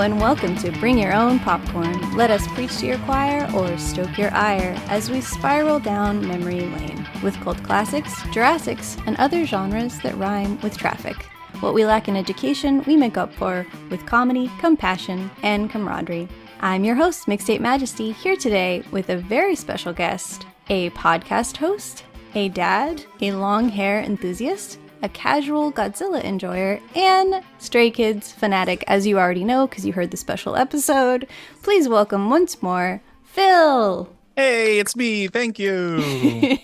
[0.00, 2.16] and welcome to Bring Your Own Popcorn.
[2.16, 6.60] Let us preach to your choir or stoke your ire as we spiral down memory
[6.60, 11.16] lane with cult classics, Jurassics, and other genres that rhyme with traffic.
[11.60, 16.28] What we lack in education, we make up for with comedy, compassion, and camaraderie.
[16.60, 22.04] I'm your host, Mixtape Majesty, here today with a very special guest a podcast host,
[22.34, 29.06] a dad, a long hair enthusiast, a casual Godzilla enjoyer, and Stray Kids fanatic, as
[29.06, 31.26] you already know because you heard the special episode.
[31.62, 34.08] Please welcome once more Phil.
[34.40, 35.28] Hey, it's me.
[35.28, 35.98] Thank you.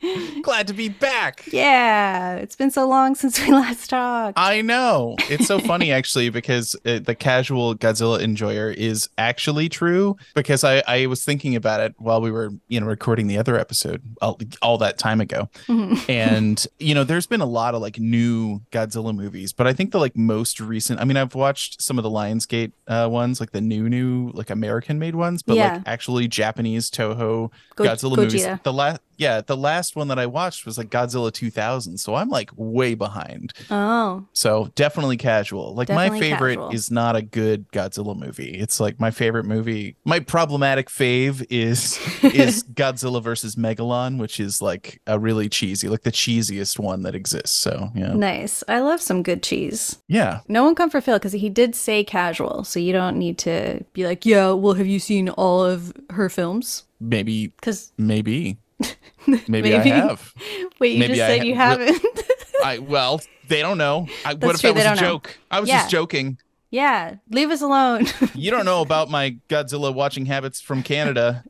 [0.42, 1.44] Glad to be back.
[1.52, 4.38] Yeah, it's been so long since we last talked.
[4.38, 5.14] I know.
[5.28, 10.82] It's so funny actually because uh, the casual Godzilla enjoyer is actually true because I,
[10.88, 14.40] I was thinking about it while we were, you know, recording the other episode all,
[14.62, 15.50] all that time ago.
[15.66, 16.08] Mhm.
[16.08, 19.92] and, you know, there's been a lot of like new Godzilla movies, but I think
[19.92, 23.50] the like most recent, I mean, I've watched some of the Lionsgate uh, ones, like
[23.52, 25.74] the new, new, like American made ones, but Yeah.
[25.74, 28.46] like actually Japanese Toho Go- Godzilla movies.
[28.62, 31.98] The last, yeah, the last one that I watched was like Godzilla 2000.
[31.98, 33.52] So I'm like way behind.
[33.70, 35.74] Oh, So definitely casual.
[35.74, 36.70] Like Definitely my favorite casual.
[36.70, 38.50] is not a good Godzilla movie.
[38.58, 39.96] It's like my favorite movie.
[40.04, 46.02] My problematic fave is is Godzilla versus Megalon, which is like a really cheesy, like
[46.02, 47.56] the cheesiest one that exists.
[47.58, 48.62] So yeah, nice.
[48.68, 49.98] I love some good cheese.
[50.08, 50.40] yeah.
[50.48, 53.84] No one come for Phil because he did say casual, so you don't need to
[53.92, 56.84] be like, yeah, well, have you seen all of her films?
[57.00, 58.58] Maybe, Because maybe,
[59.26, 59.90] maybe, I Maybe.
[59.90, 60.32] have.
[60.80, 62.02] wait, you Maybe just I said ha- you haven't.
[62.64, 64.08] I well, they don't know.
[64.24, 65.00] I, what if true, that was a don't know.
[65.14, 65.38] joke?
[65.50, 65.78] I was Yeah.
[65.78, 66.38] just joking.
[66.70, 68.06] yeah, leave us alone.
[68.34, 71.44] You don't know about my Godzilla watching habits from Canada.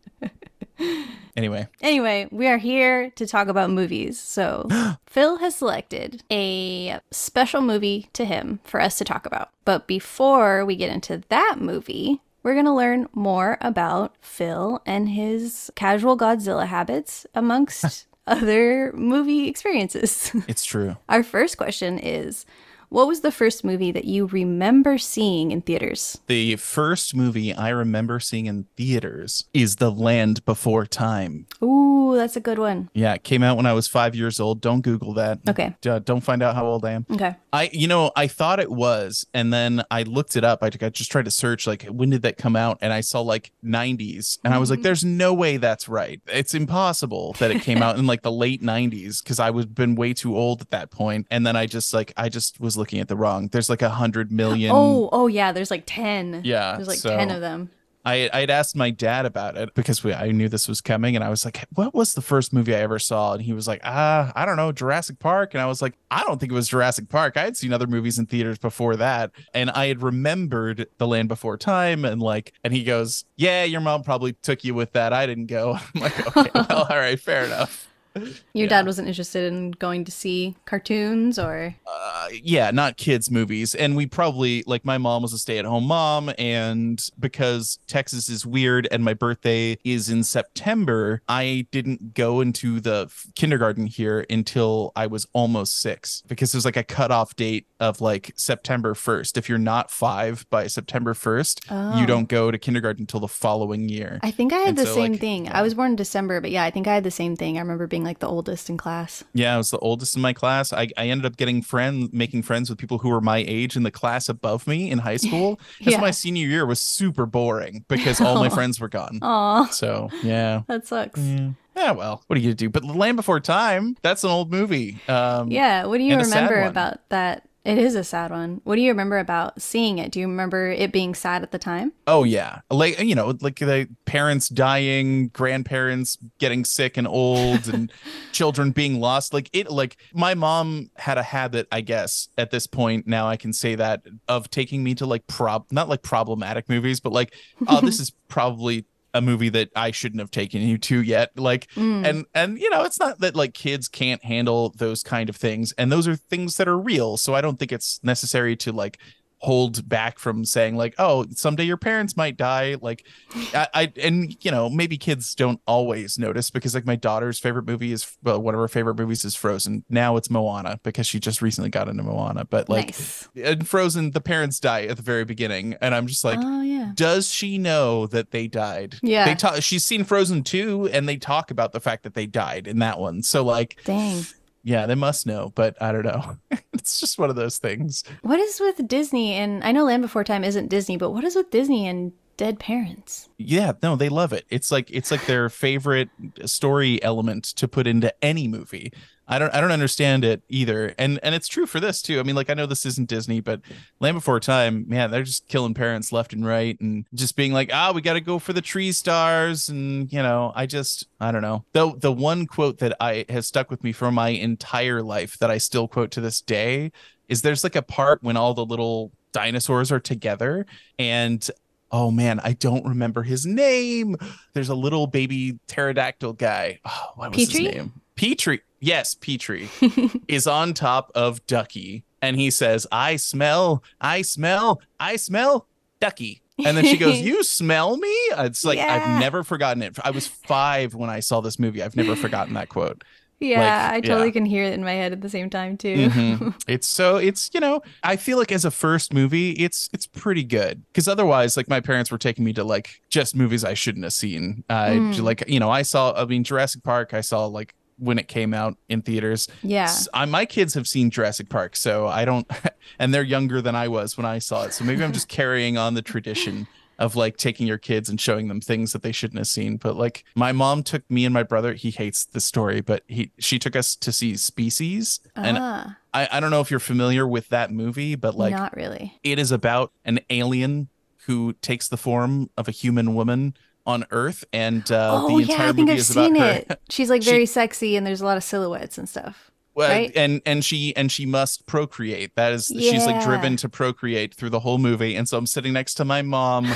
[1.37, 4.19] Anyway, Anyway, we are here to talk about movies.
[4.19, 4.67] So,
[5.07, 9.51] Phil has selected a special movie to him for us to talk about.
[9.65, 15.07] But before we get into that movie, we're going to learn more about Phil and
[15.07, 20.33] his casual Godzilla habits amongst other movie experiences.
[20.49, 20.97] it's true.
[21.11, 22.47] Our first question is
[22.91, 26.23] What was the first movie that you remember seeing in theaters?
[26.27, 31.47] The first movie I remember seeing in theaters is The Land Before Time.
[31.63, 32.89] Ooh, that's a good one.
[32.95, 34.63] Yeah, it came out when I was five years old.
[34.63, 35.41] Don't Google that.
[35.47, 35.77] Okay.
[35.83, 37.05] Don't find out how old I am.
[37.11, 37.37] Okay.
[37.53, 40.63] I, you know, I thought it was, and then I looked it up.
[40.63, 42.79] I, I just tried to search, like, when did that come out?
[42.81, 44.85] And I saw like 90s, and I was like, mm.
[44.85, 46.23] there's no way that's right.
[46.27, 49.95] It's impossible that it came out in like the late 90s because I was been
[49.95, 51.27] way too old at that point.
[51.31, 53.49] And then I just like, I just was looking at the wrong.
[53.49, 54.73] There's like a hundred million.
[54.75, 56.43] Oh, oh yeah, there's like 10.
[56.45, 57.71] Yeah, There's like so- 10 of them.
[58.05, 61.23] I I'd asked my dad about it because we, I knew this was coming, and
[61.23, 63.81] I was like, "What was the first movie I ever saw?" And he was like,
[63.85, 66.69] "Ah, I don't know, Jurassic Park." And I was like, "I don't think it was
[66.69, 67.37] Jurassic Park.
[67.37, 71.29] I had seen other movies in theaters before that, and I had remembered The Land
[71.29, 75.13] Before Time." And like, and he goes, "Yeah, your mom probably took you with that.
[75.13, 77.89] I didn't go." I'm like, "Okay, well, all right, fair enough."
[78.23, 78.67] Your Yeah.
[78.69, 83.75] dad wasn't interested in going to see cartoons or uh, yeah, not kids movies.
[83.75, 88.87] And we probably like my mom was a stay-at-home mom, and because Texas is weird
[88.91, 95.07] and my birthday is in September, I didn't go into the kindergarten here until I
[95.07, 99.37] was almost six because there's like a cutoff date of like September 1st.
[99.39, 101.99] If you're not five by September 1st, Oh.
[102.01, 104.19] you don't go to kindergarten until the following year.
[104.23, 105.49] I think I had And the so, same like, thing.
[105.49, 107.57] I was born in December, but yeah, I think I had the same thing.
[107.57, 109.23] I remember being like the oldest in class.
[109.35, 110.73] Yeah, I was the oldest in my class.
[110.73, 113.83] I, I ended up getting friends, making friends with people who were my age in
[113.83, 115.61] the class above me in high school.
[115.79, 116.01] Because Yeah.
[116.01, 119.19] my senior year was super boring because all my friends were gone.
[119.23, 120.63] Aw, So yeah.
[120.67, 121.21] that sucks.
[121.21, 121.51] yeah.
[121.77, 122.71] Yeah, well, what are you gonna do?
[122.71, 124.99] But Land Before Time, that's an old movie.
[125.07, 127.48] Um Yeah, what do you and a sad remember about that?
[127.69, 128.63] It is a sad one.
[128.65, 130.11] What do you remember about seeing it?
[130.11, 131.93] Do you remember it being sad at the time?
[132.07, 132.61] Oh yeah.
[132.71, 137.93] Like you know, like the parents dying, grandparents getting sick and old and
[138.33, 139.35] children being lost.
[139.35, 143.37] Like it like my mom had a habit, I guess, at this point now I
[143.37, 147.35] can say that of taking me to like prob not like problematic movies, but like
[147.67, 151.31] oh this is probably a movie that I shouldn't have taken you to yet.
[151.39, 152.05] Like Mm.
[152.09, 155.73] and and you know it's not that like kids can't handle those kind of things
[155.79, 158.99] and those are things that are real so i don't think it's necessary to like
[159.41, 163.07] hold back from saying like oh someday your parents might die like
[163.55, 167.67] I, I and you know maybe kids don't always notice because like my daughter's favorite
[167.67, 171.21] movie is well, one of her favorite movies is frozen now it's moana because she
[171.21, 173.29] just recently got into moana but like nice.
[173.35, 176.93] in frozen the parents die at the very beginning and i'm just like oh yeah.
[176.95, 178.97] does she know that they died?
[179.03, 179.25] Yeah.
[179.25, 182.67] They talk she's seen Frozen 2 and they talk about the fact that they died
[182.67, 183.23] in that one.
[183.23, 184.25] So like Dang.
[184.63, 186.37] Yeah, they must know, but I don't know.
[186.73, 188.05] it's just one of those things.
[188.23, 189.35] What is with Disney?
[189.35, 192.59] And I know Land Before Time isn't Disney, but what is with Disney and dead
[192.59, 193.29] parents?
[193.37, 194.47] Yeah, no, they love it.
[194.49, 196.09] It's like it's like their favorite
[196.47, 198.93] story element to put into any movie.
[199.29, 200.95] I don't I don't understand it either.
[200.99, 202.19] And and it's true for this too.
[202.19, 203.61] I mean, like I know this isn't Disney, but
[204.01, 207.71] Land Before Time, man, they're just killing parents left and right and just being like,
[207.73, 209.69] ah, we gotta go for the tree stars.
[209.69, 211.65] And you know, I just I don't know.
[211.73, 215.51] Though the one quote that I has stuck with me for my entire life that
[215.51, 216.91] I still quote to this day
[217.29, 220.65] is there's like a part when all the little dinosaurs are together
[220.99, 221.51] and
[221.91, 224.17] oh man, I don't remember his name.
[224.55, 226.81] There's a little baby pterodactyl guy.
[226.85, 227.65] Oh, what was Petrie?
[227.65, 227.93] his name?
[228.19, 228.61] Petrie.
[228.81, 229.69] Yes, Petrie
[230.29, 235.67] is on top of Ducky and he says, I smell, I smell, I smell
[236.01, 236.43] Ducky.
[236.65, 238.09] And then she goes, You smell me?
[238.09, 238.95] It's like, Yeah.
[239.15, 239.97] I've never forgotten it.
[240.05, 241.83] I was five when I saw this movie.
[241.83, 243.03] I've never forgotten that quote.
[243.41, 244.33] Yeah, Like, I totally yeah.
[244.33, 246.09] can hear it in my head at the same time too.
[246.09, 246.55] Mhm.
[246.67, 250.43] It's so it's you know I feel like as a first movie it's it's pretty
[250.43, 254.05] good because otherwise like my parents were taking me to like just movies I shouldn't
[254.05, 254.65] have seen.
[254.69, 255.21] Uh, Mm.
[255.23, 258.55] Like you know I saw I mean Jurassic Park I saw like when it came
[258.55, 259.49] out in theaters.
[259.63, 259.93] yeah.
[260.15, 262.49] I, my kids have seen Jurassic Park so I don't
[262.99, 265.77] and they're younger than I was when I saw it so maybe I'm just carrying
[265.77, 266.67] on the tradition
[266.99, 269.97] of like taking your kids and showing them things that they shouldn't have seen but
[269.97, 273.59] like my mom took me and my brother he hates the story but he she
[273.59, 277.49] took us to see Species and ah, I, I don't know if you're familiar with
[277.51, 279.19] that movie, but like not really.
[279.23, 280.89] it is about an alien
[281.27, 283.55] who takes the form of a human woman
[283.89, 286.35] on Earth, and uh, oh the yeah, entire I think movie I've is about seen
[286.37, 286.63] her.
[286.69, 286.81] it.
[286.91, 289.48] She's like She- very sexy, and there's a lot of silhouettes and stuff.
[289.79, 290.11] Well, right?
[290.17, 292.35] and and she and she must procreate.
[292.35, 295.15] That is, she's like driven to procreate through the whole movie.
[295.15, 296.69] And so I'm sitting next to my mom,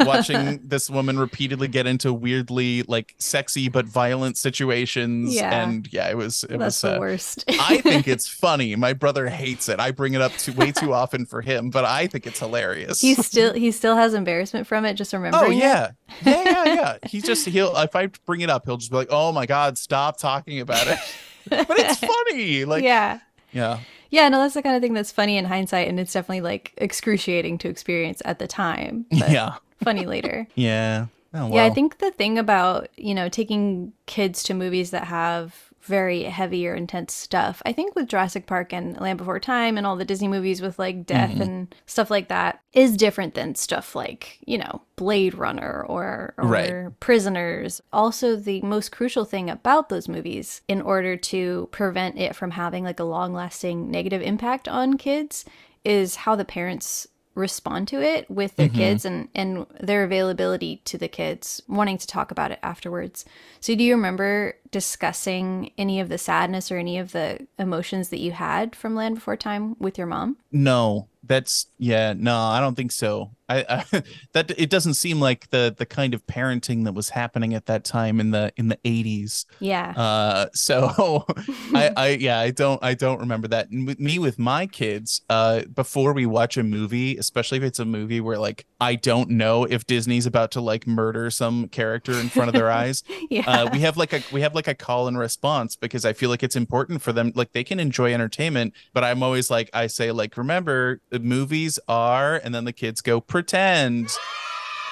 [0.00, 5.34] watching this woman repeatedly get into weirdly like sexy but violent situations.
[5.34, 5.62] Yeah.
[5.64, 6.80] and yeah, it was it That's was.
[6.80, 7.44] the Uh, worst.
[7.60, 8.74] I think it's funny.
[8.74, 9.78] My brother hates it.
[9.78, 13.02] I bring it up to way too often for him, but I think it's hilarious.
[13.02, 15.36] he still he still has embarrassment from it just remember.
[15.36, 15.58] oh remembering.
[15.58, 16.24] it.
[16.24, 16.98] yeah, yeah, yeah, yeah.
[17.06, 19.76] He just he'll if I bring it up, he'll just be like, "Oh my god,
[19.76, 20.98] stop talking about it."
[21.50, 22.64] but it's funny.
[22.64, 23.20] Like yeah,
[23.52, 23.78] yeah.
[24.10, 26.72] Yeah, no, that's the kind of thing that's funny in hindsight, and it's definitely like
[26.76, 30.46] excruciating to experience at the time, yeah, funny later.
[30.54, 31.06] yeah.
[31.34, 35.65] Oh, Yeah, I think the thing about, you know, taking kids to movies that have
[35.86, 39.86] very heavy or intense stuff, I think with Jurassic Park and Land Before Time and
[39.86, 41.40] all the Disney movies with like death Mhm.
[41.40, 46.46] and stuff like that is different than stuff like, you know, Blade Runner or, or
[46.48, 47.00] Right.
[47.00, 47.80] Prisoners.
[47.92, 52.84] Also, the most crucial thing about those movies, in order to prevent it from having
[52.84, 55.44] like a long lasting negative impact on kids,
[55.84, 57.06] is how the parents
[57.36, 58.74] respond to it with their Mhm.
[58.74, 63.24] kids and and their availability to the kids wanting to talk about it afterwards.
[63.60, 68.18] So do you remember discussing any of the sadness or any of the emotions that
[68.20, 70.38] you had from land before time with your mom?
[70.50, 73.32] No, that's yeah, no, I don't think so.
[73.48, 74.02] I, I
[74.32, 77.84] that it doesn't seem like the the kind of parenting that was happening at that
[77.84, 79.44] time in the in the 80s.
[79.60, 81.24] yeah Uh, so
[81.74, 83.70] I, I, yeah, I don't, I don't remember that.
[83.70, 87.78] And with me, with my kids, uh, before we watch a movie, especially if it's
[87.78, 92.12] a movie where like I don't know if Disney's about to like murder some character
[92.18, 94.74] in front of their eyes, yeah uh, we have like a we have like a
[94.74, 97.32] call and response because I feel like it's important for them.
[97.34, 101.78] Like they can enjoy entertainment, but I'm always like I say like remember the movies
[101.88, 104.10] are, and then the kids go pretend.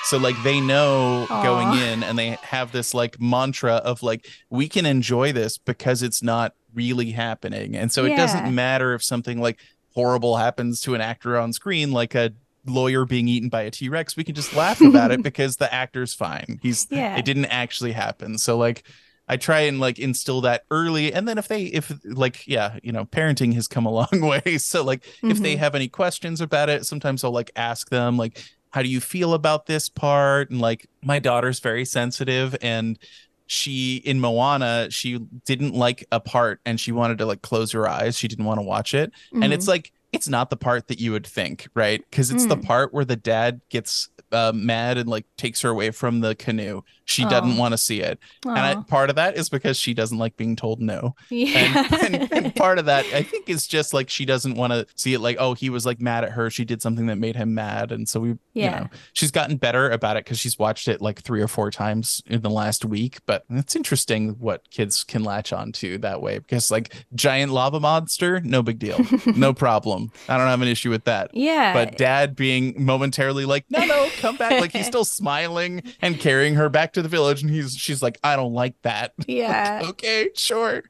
[0.05, 4.69] So like they know going in and they have this like mantra of like we
[4.69, 7.75] can enjoy this because it's not really happening.
[7.77, 9.59] And so it doesn't matter if something like
[9.95, 12.33] horrible happens to an actor on screen like a
[12.67, 16.15] lawyer being eaten by a T-Rex, we can just laugh about it because the actor's
[16.15, 16.59] fine.
[16.63, 17.17] He's Yeah.
[17.17, 18.37] it didn't actually happen.
[18.39, 18.85] So like
[19.29, 22.93] I try and like instill that early and then if they if like yeah, you
[22.93, 24.59] know, parenting has come a long way.
[24.59, 25.59] So like if they Mhm.
[25.59, 29.35] have any questions about it, sometimes I'll like ask them like how do you feel
[29.35, 30.51] about this part?
[30.51, 32.99] And like my daughter's very sensitive and
[33.47, 37.89] she in Moana, she didn't like a part and she wanted to like close her
[37.89, 38.19] eyes.
[38.19, 39.13] She didn't want to watch it.
[39.33, 42.01] And it's like it's not the part that you would think, right?
[42.11, 42.65] Because it's the Mm.
[42.65, 46.83] part where the dad gets uh, mad and like takes her away from the canoe.
[47.07, 47.61] She doesn't Oh.
[47.61, 48.51] want to see it, Mhm.
[48.57, 52.15] and I, part of that is because she doesn't like being told no, yeah and,
[52.15, 55.13] and, and part of that I think is just like she doesn't want to see
[55.15, 55.21] it.
[55.21, 56.49] Like, oh, he was like mad at her.
[56.51, 58.65] She did something that made him mad, and so we, Yeah.
[58.65, 61.71] you know, she's gotten better about it because she's watched it like three or four
[61.71, 63.19] times in the last week.
[63.27, 67.81] But it's interesting what kids can latch on to that way because like giant lava
[67.81, 68.99] monster, no big deal,
[69.37, 70.11] no problem.
[70.29, 71.31] I don't have an issue with that.
[71.35, 74.61] yeah But dad being momentarily like, no, no, come back.
[74.61, 77.43] Like he's still smiling and carrying her back to the village.
[77.43, 79.13] And he's she's like, I don't like that.
[79.27, 80.83] yeah okay, sure.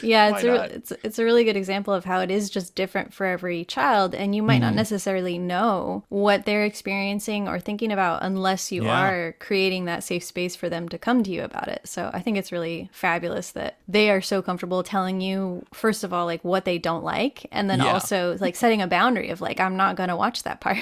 [0.00, 0.70] Yeah, Why it's a, not?
[0.70, 4.14] it's it's a really good example of how it is just different for every child,
[4.14, 4.62] and you might Mm-hmm.
[4.62, 9.00] not necessarily know what they're experiencing or thinking about unless you Yeah.
[9.00, 11.80] are creating that safe space for them to come to you about it.
[11.84, 16.12] So I think it's really fabulous that they are so comfortable telling you first of
[16.12, 17.92] all like what they don't like, and then Yeah.
[17.92, 20.78] also like setting a boundary of like I'm not gonna watch that part.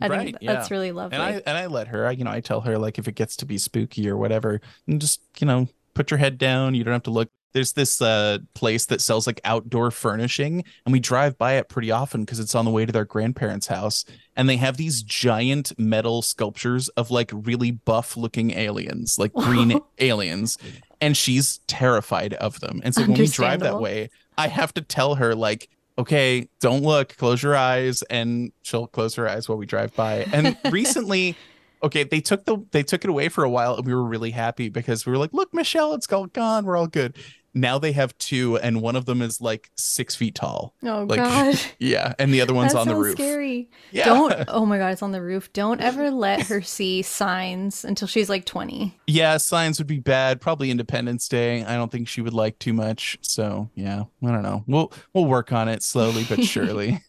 [0.00, 0.52] I Right, think yeah.
[0.54, 1.16] that's really lovely.
[1.16, 2.06] and I and I let her.
[2.06, 4.60] I, you know, I tell her like if it gets to be spooky or whatever,
[4.86, 6.74] and just you know put your head down.
[6.74, 7.30] You don't have to look.
[7.52, 11.90] There's this uh place that sells like outdoor furnishing, and we drive by it pretty
[11.90, 14.04] often because it's on the way to their grandparents' house,
[14.36, 19.80] and they have these giant metal sculptures of like really buff looking aliens, like green
[19.98, 20.58] aliens,
[21.00, 22.80] and she's terrified of them.
[22.84, 25.68] And so when we drive that way, I have to tell her like
[26.00, 30.26] okay, don't look, close your eyes, and she'll close her eyes while we drive by.
[30.32, 31.36] And recently,
[31.82, 34.30] okay, they took the they took it away for a while, and we were really
[34.30, 37.16] happy because we were like, look, Michelle, it's all gone, we're all good.
[37.52, 40.74] Now they have two, and one of them is like six feet tall.
[40.84, 41.60] oh like, god.
[41.78, 43.14] Yeah, and the other one's that on the roof.
[43.14, 43.68] scary.
[43.90, 44.04] Yeah.
[44.04, 44.30] Don't.
[44.48, 45.52] Oh my god, it's on the roof.
[45.52, 48.96] Don't ever let her see signs until she's like 20.
[49.06, 50.40] Yeah, signs would be bad.
[50.40, 51.64] Probably Independence Day.
[51.64, 53.18] I don't think she would like too much.
[53.22, 54.64] So yeah, I don't know.
[54.66, 57.00] We'll we'll work on it slowly but surely.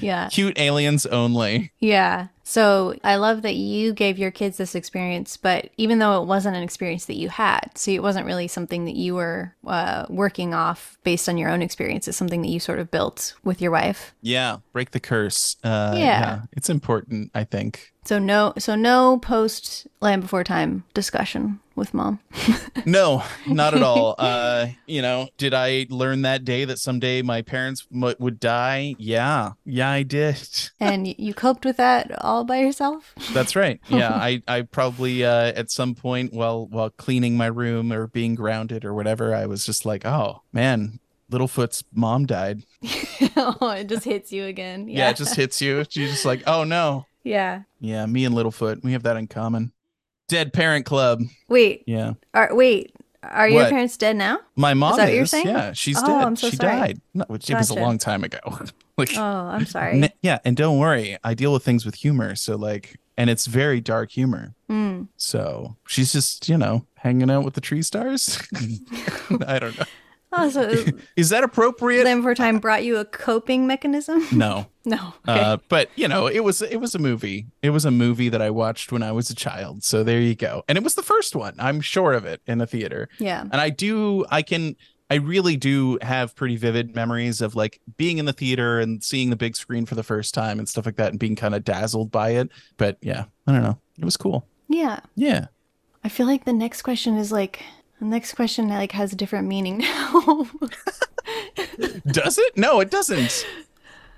[0.00, 0.28] Yeah.
[0.28, 1.72] Cute aliens only.
[1.78, 2.28] Yeah.
[2.50, 6.56] So I love that you gave your kids this experience, but even though it wasn't
[6.56, 10.52] an experience that you had, so it wasn't really something that you were uh, working
[10.52, 12.08] off based on your own experience.
[12.08, 14.16] It's something that you sort of built with your wife.
[14.20, 15.58] Yeah, break the curse.
[15.62, 16.42] Uh, Yeah.
[16.50, 17.30] it's important.
[17.36, 17.92] I think.
[18.04, 22.20] So no, so no post Land Before Time discussion with mom.
[22.86, 24.14] No, not at all.
[24.18, 28.94] uh, you know, did I learn that day that someday my parents m- would die?
[28.98, 30.48] Yeah, yeah, I did.
[30.80, 33.14] and you coped with that all by yourself.
[33.34, 33.80] That's right.
[33.88, 38.34] Yeah, I, I probably uh, at some point while while cleaning my room or being
[38.34, 42.62] grounded or whatever, I was just like, oh man, Littlefoot's mom died.
[43.36, 44.88] oh, it just hits you again.
[44.88, 45.10] Yeah, Yeah.
[45.10, 45.84] it just hits you.
[45.90, 47.04] You're just like, oh no.
[47.24, 47.62] yeah.
[47.80, 49.72] Yeah, me and Littlefoot, we have that in common.
[50.30, 51.22] Dead Parent Club.
[51.48, 51.82] Wait.
[51.86, 52.94] Yeah, Are wait.
[53.22, 53.70] Are your What?
[53.70, 54.38] parents dead now?
[54.56, 54.96] my mom is.
[54.96, 55.46] that what you're saying?
[55.48, 56.26] Yeah, she's Oh, dead.
[56.26, 56.72] I'm so she sorry.
[56.78, 57.00] died.
[57.12, 58.38] No, it was a long time ago.
[58.96, 60.02] like, Oh, I'm sorry.
[60.04, 62.34] N- yeah, and don't worry, I deal with things with humor.
[62.34, 64.54] So like, and it's very dark humor.
[64.70, 65.08] Mm.
[65.18, 68.40] So she's just, you know, hanging out with the tree stars.
[69.46, 69.84] I don't know.
[70.36, 70.72] Oh, so
[71.16, 72.04] Is that appropriate?
[72.04, 74.24] Land Before Time brought you a coping mechanism?
[74.32, 74.66] no.
[74.84, 75.12] No.
[75.28, 75.40] Okay.
[75.40, 77.46] Uh, but you know, it was it was a movie.
[77.62, 79.82] It was a movie that I watched when I was a child.
[79.82, 80.62] So there you go.
[80.68, 81.54] And it was the first one.
[81.58, 83.08] I'm sure of it in the theater.
[83.18, 83.40] yeah.
[83.42, 84.76] And I do I can
[85.10, 89.30] I really do have pretty vivid memories of like being in the theater and seeing
[89.30, 91.64] the big screen for the first time and stuff like that and being kind of
[91.64, 92.50] dazzled by it.
[92.76, 93.78] But yeah, I don't know.
[93.98, 94.46] It was cool.
[94.68, 95.00] Yeah.
[95.16, 95.46] Yeah.
[96.04, 97.64] I feel like the next question is like
[98.00, 100.46] the next question like has a different meaning now.
[102.06, 102.56] Does it?
[102.56, 103.46] No, it doesn't.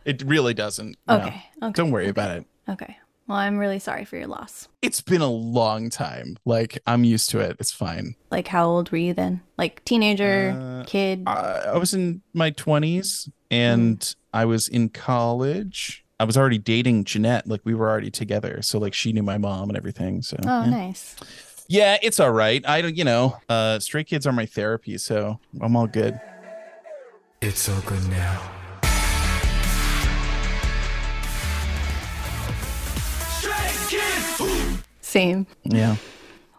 [0.05, 0.97] It really doesn't.
[1.07, 1.17] No.
[1.17, 1.45] okay.
[1.63, 1.73] Okay.
[1.73, 2.47] Don't worry about it.
[2.69, 2.97] Okay.
[3.29, 4.69] Well, I'm really sorry for your loss.
[4.83, 6.39] It's been a long time.
[6.45, 7.57] Like I'm used to it.
[7.61, 8.15] It's fine.
[8.31, 9.43] Like how old were you then?
[9.59, 11.25] Like teenager, Uh, kid?
[11.27, 16.05] I, I was in my 20s and I was in college.
[16.19, 17.47] I was already dating Jeanette.
[17.47, 18.61] Like we were already together.
[18.63, 20.23] So like she knew my mom and everything.
[20.23, 20.71] So oh, yeah.
[20.71, 21.17] nice.
[21.73, 22.63] Yeah, it's all right.
[22.69, 26.21] I don't, you know, uh, stray kids are my therapy, so I'm all good.
[27.41, 28.43] It's all good now.
[35.01, 35.47] Same.
[35.65, 35.97] Yeah.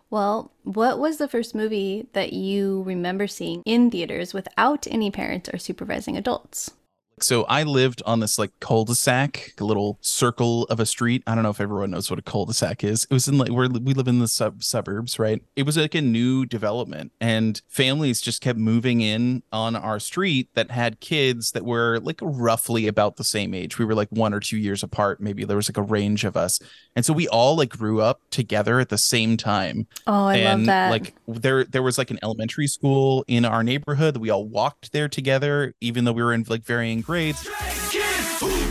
[0.09, 5.47] Well, what was the first movie that you remember seeing in theaters without any parents
[5.53, 6.71] or supervising adults?
[7.19, 11.23] So I lived on this like cul-de-sac, a little circle of a street.
[11.27, 13.05] I don't know if everyone knows what a cul-de-sac is.
[13.05, 15.41] It was in like where we live in the sub suburbs, right?
[15.55, 20.49] It was like a new development, and families just kept moving in on our street
[20.55, 23.77] that had kids that were like roughly about the same age.
[23.77, 25.21] We were like one or two years apart.
[25.21, 26.59] Maybe there was like a range of us,
[26.95, 29.87] and so we all like grew up together at the same time.
[30.07, 30.89] Oh, I and love that.
[30.89, 34.91] like there there was like an elementary school in our neighborhood that we all walked
[34.91, 37.47] there together even though we were in like varying grades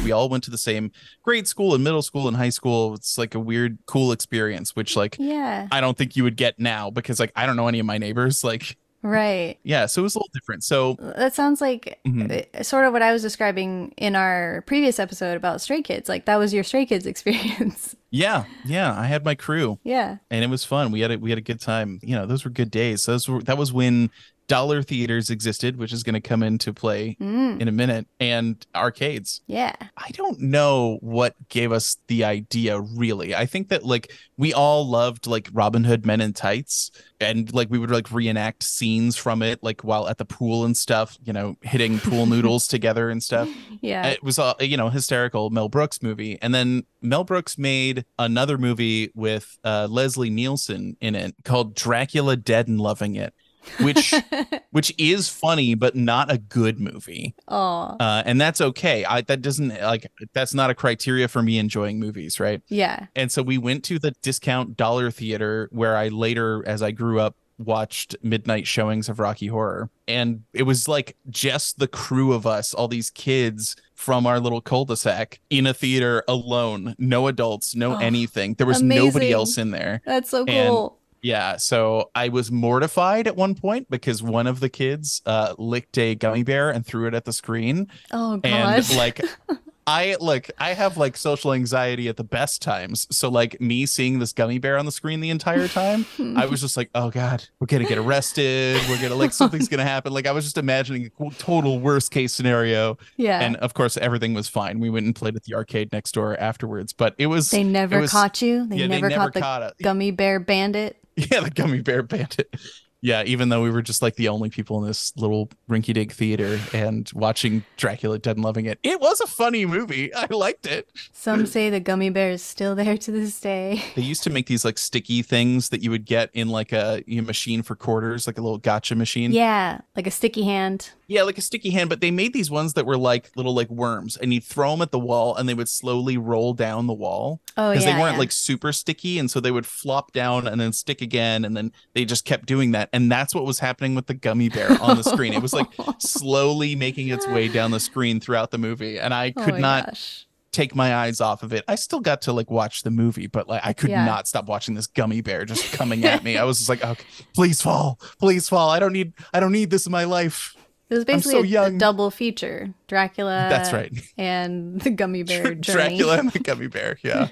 [0.05, 0.91] we all went to the same
[1.23, 4.97] grade school and middle school and high school it's like a weird cool experience which
[4.97, 5.67] like yeah.
[5.71, 7.99] i don't think you would get now because like i don't know any of my
[7.99, 9.59] neighbors like Right.
[9.65, 12.47] yeah so it was a little different so That sounds like Mhm.
[12.57, 16.09] uh, sort of what I was describing in our previous episode about stray kids.
[16.09, 17.97] Like that was your stray kids experience.
[18.13, 20.19] yeah yeah i had my crew yeah.
[20.31, 22.45] and it was fun we had a we had a good time you know those
[22.45, 24.09] were good days those were that was when
[24.49, 28.65] dollar theaters existed, which is going to come into play Mm, in a minute, and
[28.75, 29.41] arcades.
[29.47, 29.75] yeah.
[29.97, 33.35] I don't know what gave us the idea really.
[33.35, 37.69] I think that like we all loved like Robin Hood Men in Tights and like
[37.71, 41.33] we would like reenact scenes from it like while at the pool and stuff, you
[41.33, 43.49] know, hitting pool noodles together and stuff.
[43.81, 44.07] Yeah.
[44.09, 46.39] It was a you know, hysterical Mel Brooks movie.
[46.43, 52.37] And then Mel Brooks made another movie with uh Leslie Nielsen in it called Dracula
[52.37, 53.35] Dead and Loving It,
[53.81, 54.15] which
[54.71, 59.05] which is funny but not a good movie oh, uh, and that's okay.
[59.05, 62.61] I that doesn't like that's not a criteria for me enjoying movies, right?
[62.69, 63.07] yeah.
[63.15, 67.21] And so we went to the discount dollar theater where I later, as I grew
[67.21, 72.47] up, watched midnight showings of Rocky Horror, and it was like just the crew of
[72.47, 77.95] us, all these kids from our little cul-de-sac in a theater alone, no adults, no
[77.95, 78.55] Oh, anything.
[78.55, 80.03] There was nobody else in there.
[80.05, 80.99] That's so And- cool.
[81.23, 85.97] Yeah, so I was mortified at one point because one of the kids uh, licked
[85.99, 87.89] a gummy bear and threw it at the screen.
[88.13, 89.21] Oh and like
[89.87, 93.07] i look i have like social anxiety at the best times.
[93.11, 96.61] So like me seeing this gummy bear on the screen the entire time i was
[96.61, 98.81] just like oh god we're gonna get arrested.
[98.89, 100.13] We're gonna like something's gonna happen.
[100.13, 102.97] Like i was just imagining a total worst case scenario.
[103.17, 103.41] Yeah.
[103.41, 104.79] and of course everything was fine.
[104.79, 106.93] We went and played at the arcade next door afterwards.
[106.93, 108.67] But it was they never was- caught you.
[108.67, 110.97] They yeah never, they never caught the caught gummy bear bandit.
[111.17, 112.55] yeah the gummy bear bandit
[113.03, 116.59] yeah even though we were just like the only people in this little rinky-dink theater
[116.73, 120.89] and watching dracula dead and loving it it was a funny movie i liked it
[121.13, 123.83] Some say the gummy bear is still there to this day.
[123.95, 127.03] They used to make these like sticky things that you would get in like a
[127.07, 129.33] you know, machine for quarters, like a little gotcha machine.
[129.33, 130.91] Yeah, like a sticky hand.
[131.09, 133.69] Yeah, like a sticky hand, but they made these ones that were like little like
[133.69, 136.95] worms, and you'd throw them at the wall, and they would slowly roll down the
[136.95, 137.73] wall Oh yeah.
[137.73, 138.19] because they weren't yeah.
[138.21, 141.73] like super sticky, and so they would flop down and then stick again, and then
[141.95, 144.97] they just kept doing that, and that's what was happening with the gummy bear on
[144.97, 145.33] the screen.
[145.33, 145.69] It was like
[145.99, 149.61] slowly making its way down the screen throughout the movie, and I Oh could my
[149.61, 150.27] not gosh.
[150.53, 151.65] take my eyes off of it.
[151.69, 154.05] I still got to like watch the movie, but like I could Yeah.
[154.05, 156.37] not stop watching this gummy bear just coming at me.
[156.37, 158.69] I was just like, okay, please fall, please fall.
[158.71, 160.55] I don't need, I don't need this in my life.
[160.93, 163.47] It was basically so a- a, double feature: Dracula.
[163.49, 163.91] That's right.
[164.19, 165.55] And the gummy bear.
[165.55, 166.99] Dracula and the gummy bear.
[167.03, 167.29] Yeah.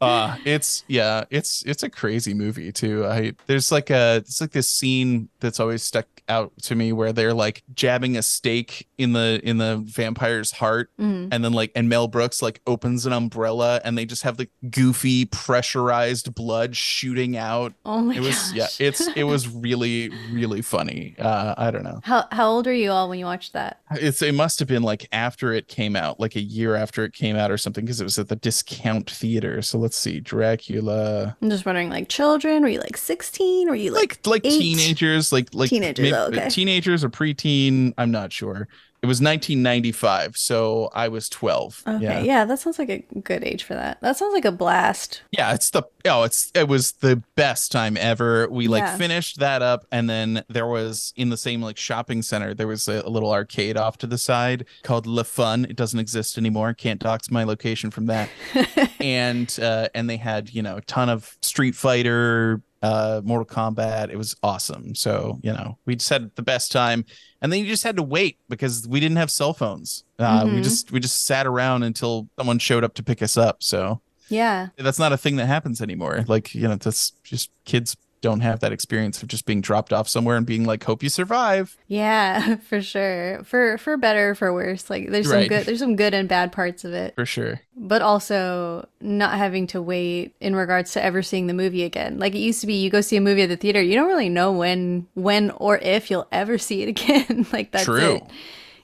[0.00, 3.04] uh it's yeah, it's it's a crazy movie too.
[3.04, 7.12] I there's like a it's like this scene that's always stuck out to me where
[7.12, 11.28] they're like jabbing a stake in the in the vampire's heart Mhm.
[11.30, 14.48] and then like and Mel Brooks like opens an umbrella and they just have the
[14.70, 17.72] goofy pressurized blood shooting out.
[17.84, 18.54] Oh my It was gosh.
[18.80, 21.14] yeah, it's it was really really funny.
[21.18, 22.00] Uh I don't know.
[22.04, 23.80] How how old are you all when you watched that?
[23.92, 27.12] It's it must have been like after it came out, like a year after it
[27.12, 29.62] came out or something because it was at the discount theater.
[29.62, 31.36] So let's see, Dracula.
[31.40, 32.62] I'm just wondering, like children?
[32.62, 33.68] Were you like 16?
[33.68, 36.48] Were you like, Like like teenagers, like like Teenagers, maybe- oh, okay.
[36.50, 38.68] teenagers or preteen, I'm not sure.
[39.02, 41.82] It was 1995, so I was 12.
[41.86, 42.20] okay, Yeah.
[42.20, 42.44] yeah.
[42.46, 44.00] that sounds like a good age for that.
[44.00, 45.22] That sounds like a blast.
[45.30, 48.48] Yeah, it's the oh, it's it was the best time ever.
[48.48, 48.96] We like Yeah.
[48.96, 52.88] finished that up, and then there was in the same like shopping center, there was
[52.88, 55.66] a, a little arcade off to the side called Le Fun.
[55.66, 56.72] It doesn't exist anymore.
[56.72, 58.28] Can't dox my location from that.
[59.00, 64.10] and uh, and they had you know a ton of Street Fighter, uh, Mortal Kombat.
[64.10, 64.94] It was awesome.
[64.94, 67.04] So you know we just had the best time,
[67.40, 70.04] and then you just had to wait because we didn't have cell phones.
[70.18, 70.62] Uh, We Mhm.
[70.64, 73.62] just we just sat around until someone showed up to pick us up.
[73.62, 74.68] So yeah.
[74.76, 76.24] that's not a thing that happens anymore.
[76.26, 80.08] Like, you know, that's just kids don't have that experience of just being dropped off
[80.08, 81.76] somewhere and being like, hope you survive.
[81.86, 83.42] Yeah, for sure.
[83.44, 84.88] For for better or for worse.
[84.90, 87.14] Like there's some good there's some good and bad parts of it.
[87.14, 87.60] For sure.
[87.76, 92.18] But also not having to wait in regards to ever seeing the movie again.
[92.18, 94.08] Like it used to be you go see a movie at the theater, you don't
[94.08, 97.46] really know when when or if you'll ever see it again.
[97.52, 98.16] like that's True.
[98.16, 98.22] it.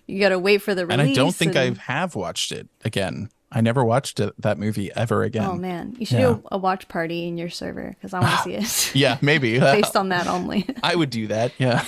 [0.07, 1.01] You gotta wait for the release.
[1.01, 3.31] And I don't think and- I have watched it again.
[3.55, 5.45] I never watched it, that movie ever again.
[5.45, 6.27] Oh man, you should Yeah.
[6.35, 8.95] do a watch party in your server because I want to see it.
[8.99, 9.59] Yeah, maybe.
[9.61, 10.67] Based on that only.
[10.83, 11.53] I would do that.
[11.59, 11.85] Yeah.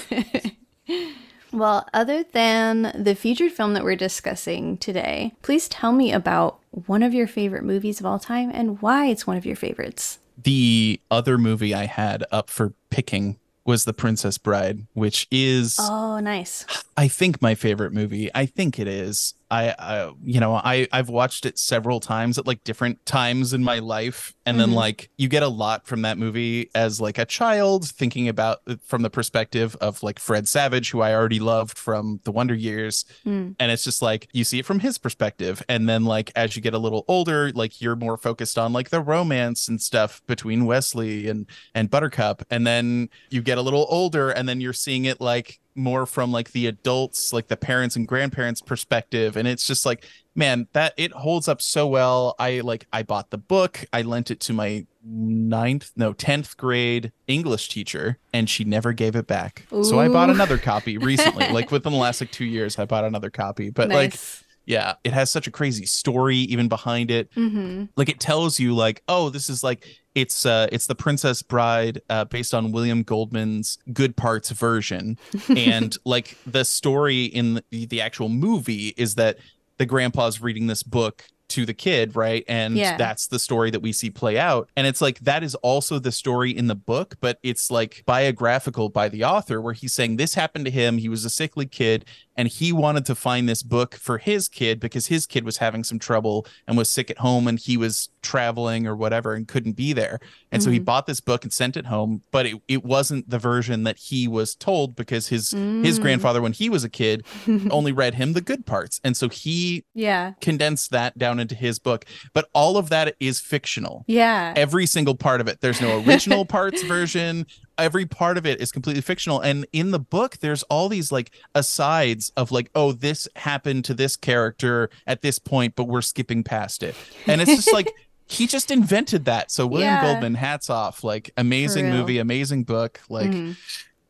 [1.53, 7.05] Well, other than the featured film that we're discussing today, please tell me about one
[7.05, 10.18] of your favorite movies of all time and why it's one of your favorites.
[10.37, 16.18] The other movie I had up for picking was The Princess Bride, which is Oh,
[16.18, 16.66] nice.
[16.96, 18.31] I think my favorite movie.
[18.35, 19.35] I think it is.
[19.50, 23.62] I, I you know, I I've watched it several times at like different times in
[23.62, 24.74] my life and then Mhm.
[24.74, 28.80] like you get a lot from that movie as like a child thinking about it
[28.85, 33.04] from the perspective of like Fred Savage who I already loved from The Wonder Years
[33.24, 33.50] Hmm.
[33.61, 36.62] and it's just like you see it from his perspective and then like as you
[36.62, 40.64] get a little older like you're more focused on like the romance and stuff between
[40.64, 45.04] Wesley and and Buttercup and then you get a little older and then you're seeing
[45.04, 49.37] it like more from like the adults, like the parents and grandparents perspective.
[49.37, 52.34] And it's just like, man, that it holds up so well.
[52.38, 57.12] I like I bought the book, I lent it to my ninth, no, tenth grade
[57.26, 59.66] English teacher, and she never gave it back.
[59.82, 61.48] So I bought another copy recently.
[61.50, 63.70] like within the last like two years, I bought another copy.
[63.70, 64.43] But like nice.
[64.66, 67.31] Yeah, it has such a crazy story even behind it.
[67.35, 67.85] Mm-hmm.
[67.96, 72.00] like it tells you like oh this is like it's uh it's the princess bride
[72.09, 75.18] uh based on william goldman's good parts version.
[75.48, 79.38] And like the story in the, the actual movie is that
[79.79, 82.42] the grandpa's reading this book to the kid right?
[82.48, 82.96] And Yeah.
[82.96, 84.70] that's the story that we see play out.
[84.77, 88.88] And it's like that is also the story in the book but it's like biographical
[88.88, 90.96] by the author where he's saying this happened to him.
[90.98, 94.81] He was a sickly kid and he wanted to find this book for his kid
[94.81, 98.09] because his kid was having some trouble and was sick at home and he was
[98.23, 100.18] traveling or whatever and couldn't be there
[100.51, 100.85] and so he Mhm.
[100.87, 104.27] bought this book and sent it home but it, it wasn't the version that he
[104.27, 106.03] was told because his his Mm.
[106.03, 107.25] grandfather when he was a kid
[107.70, 110.33] only read him the good parts and so he yeah.
[110.40, 114.55] condensed that down into his book but all of that is fictional Yeah.
[114.57, 117.47] every single part of it there's no original parts version
[117.78, 119.40] every part of it is completely fictional.
[119.40, 123.94] And in the book there's all these like asides of like oh this happened to
[123.94, 126.94] this character at this point but we're skipping past it.
[127.26, 127.90] And it's just like
[128.26, 129.50] he just invented that.
[129.50, 130.02] So william Yeah.
[130.02, 131.02] goldman hats off.
[131.04, 133.00] Like amazing movie amazing book.
[133.08, 133.56] Like Mhm.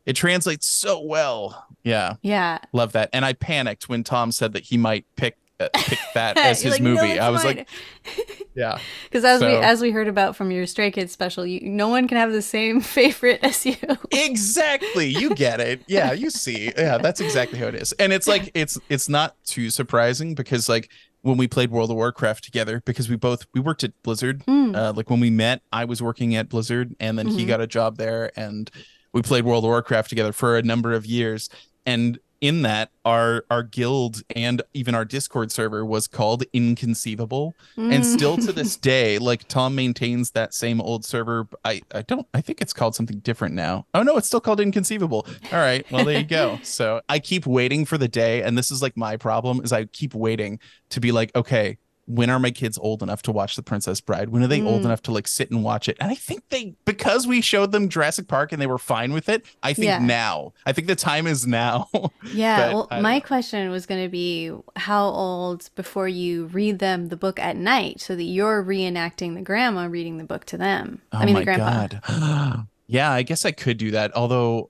[0.05, 1.65] it translates so well.
[1.83, 2.15] Yeah.
[2.21, 2.59] Yeah.
[2.73, 3.09] love that.
[3.13, 6.81] And i panicked when tom said that he might pick pick that as his like,
[6.81, 7.69] movie it's i was mine." like
[8.55, 11.87] yeah Because as we as we heard about from your Stray Kids special, you, no
[11.89, 13.75] one can have the same favorite as you.
[14.11, 18.27] exactly you get it yeah you see yeah that's exactly how it is and it's
[18.27, 20.89] like it's it's not too surprising because like
[21.21, 24.75] when we played world of warcraft together because we both we worked at blizzard Mm.
[24.75, 27.47] uh, like when we met i was working at blizzard and then he Mhm.
[27.47, 28.69] got a job there and
[29.13, 31.49] we played world of warcraft together for a number of years
[31.85, 37.55] and in that our our guild and even our discord server was called inconceivable.
[37.77, 38.05] And Mm.
[38.05, 41.47] still to this day like tom maintains that same old server.
[41.63, 43.85] I i don't i think it's called something different now.
[43.93, 45.25] Oh no it's still called inconceivable.
[45.51, 46.59] All right well there you go.
[46.63, 49.85] So i keep waiting for the day and this is like my problem is i
[49.85, 53.63] keep waiting to be like okay when are my kids old enough to watch the
[53.63, 54.85] princess bride when are they old Mm.
[54.85, 57.89] enough to like sit and watch it and i think they because we showed them
[57.89, 59.97] jurassic park and they were fine with it i think Yeah.
[59.99, 61.89] now i think the time is now
[62.33, 63.25] Yeah, well, my know.
[63.25, 68.01] question was going to be how old before you read them the book at night
[68.01, 71.01] so that you're reenacting the grandma reading the book to them.
[71.13, 71.87] Oh I mean, my the grandpa.
[72.07, 72.67] god.
[72.87, 74.15] yeah, I guess I could do that.
[74.15, 74.69] Although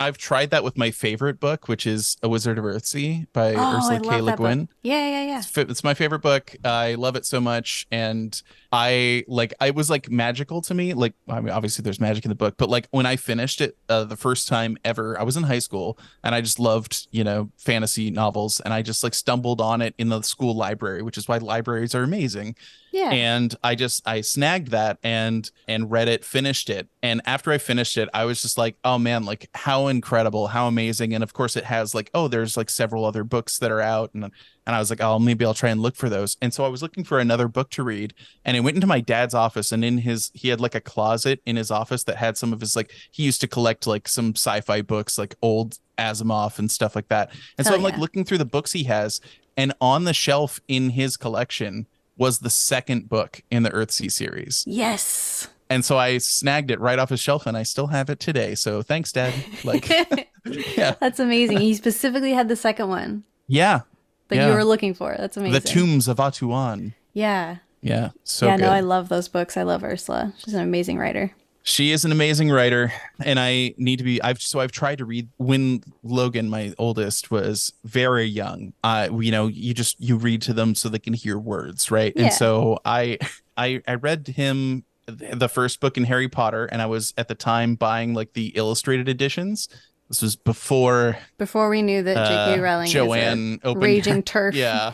[0.00, 3.76] I've tried that with my favorite book, which is A Wizard of Earthsea by Oh,
[3.76, 4.20] Ursula I K.
[4.20, 4.36] Le.
[4.36, 4.68] Guin.
[4.82, 5.38] Yeah, yeah, yeah.
[5.38, 6.54] It's, it's my favorite book.
[6.64, 8.40] I love it so much, and
[8.72, 9.54] I like.
[9.60, 10.94] I was like magical to me.
[10.94, 13.76] Like, I mean, obviously there's magic in the book, but like when I finished it
[13.88, 17.24] uh, the first time ever, I was in high school, and I just loved you
[17.24, 21.16] know fantasy novels, and I just like stumbled on it in the school library, which
[21.18, 22.56] is why libraries are amazing
[22.92, 23.10] Yeah.
[23.10, 27.58] and i just i snagged that and and read it finished it and after i
[27.58, 31.32] finished it i was just like oh man like how incredible how amazing and of
[31.32, 34.32] course it has like oh there's like several other books that are out and and
[34.66, 36.82] i was like oh maybe i'll try and look for those and so i was
[36.82, 38.12] looking for another book to read
[38.44, 41.40] and i went into my dad's office and in his he had like a closet
[41.46, 44.30] in his office that had some of his like he used to collect like some
[44.34, 48.24] sci-fi books like old asimov and stuff like that and so Hell i'm like looking
[48.24, 49.20] through the books he has
[49.56, 51.86] and on the shelf in his collection
[52.18, 54.64] was the second book in the Earthsea series.
[54.66, 55.48] yes.
[55.70, 58.54] And so I snagged it right off his shelf and I still have it today.
[58.54, 59.34] So thanks, Dad.
[59.64, 59.88] Like,
[60.76, 60.94] yeah.
[61.00, 61.58] That's amazing.
[61.58, 63.80] He specifically had the second one Yeah.
[64.28, 64.48] that Yeah.
[64.48, 65.14] you were looking for.
[65.18, 65.52] That's amazing.
[65.60, 66.94] The Tombs of Atuan.
[67.12, 67.56] Yeah.
[67.82, 68.10] Yeah.
[68.24, 68.62] So yeah, good.
[68.64, 69.56] no, I love those books.
[69.56, 70.32] I love Ursula.
[70.38, 71.32] She's an amazing writer.
[71.64, 72.90] she is an amazing writer
[73.26, 77.30] and i need to be i've so i've tried to read when logan my oldest
[77.30, 81.12] was very young uh you know you just you read to them so they can
[81.12, 82.22] hear words right Yeah.
[82.26, 83.18] and so i
[83.58, 87.34] i i read him the first book in harry potter and i was at the
[87.34, 89.68] time buying like the illustrated editions
[90.08, 92.60] this was before Before we knew that J.K.
[92.60, 94.54] uh, Rowling joanne a opened raging TERF.
[94.54, 94.92] yeah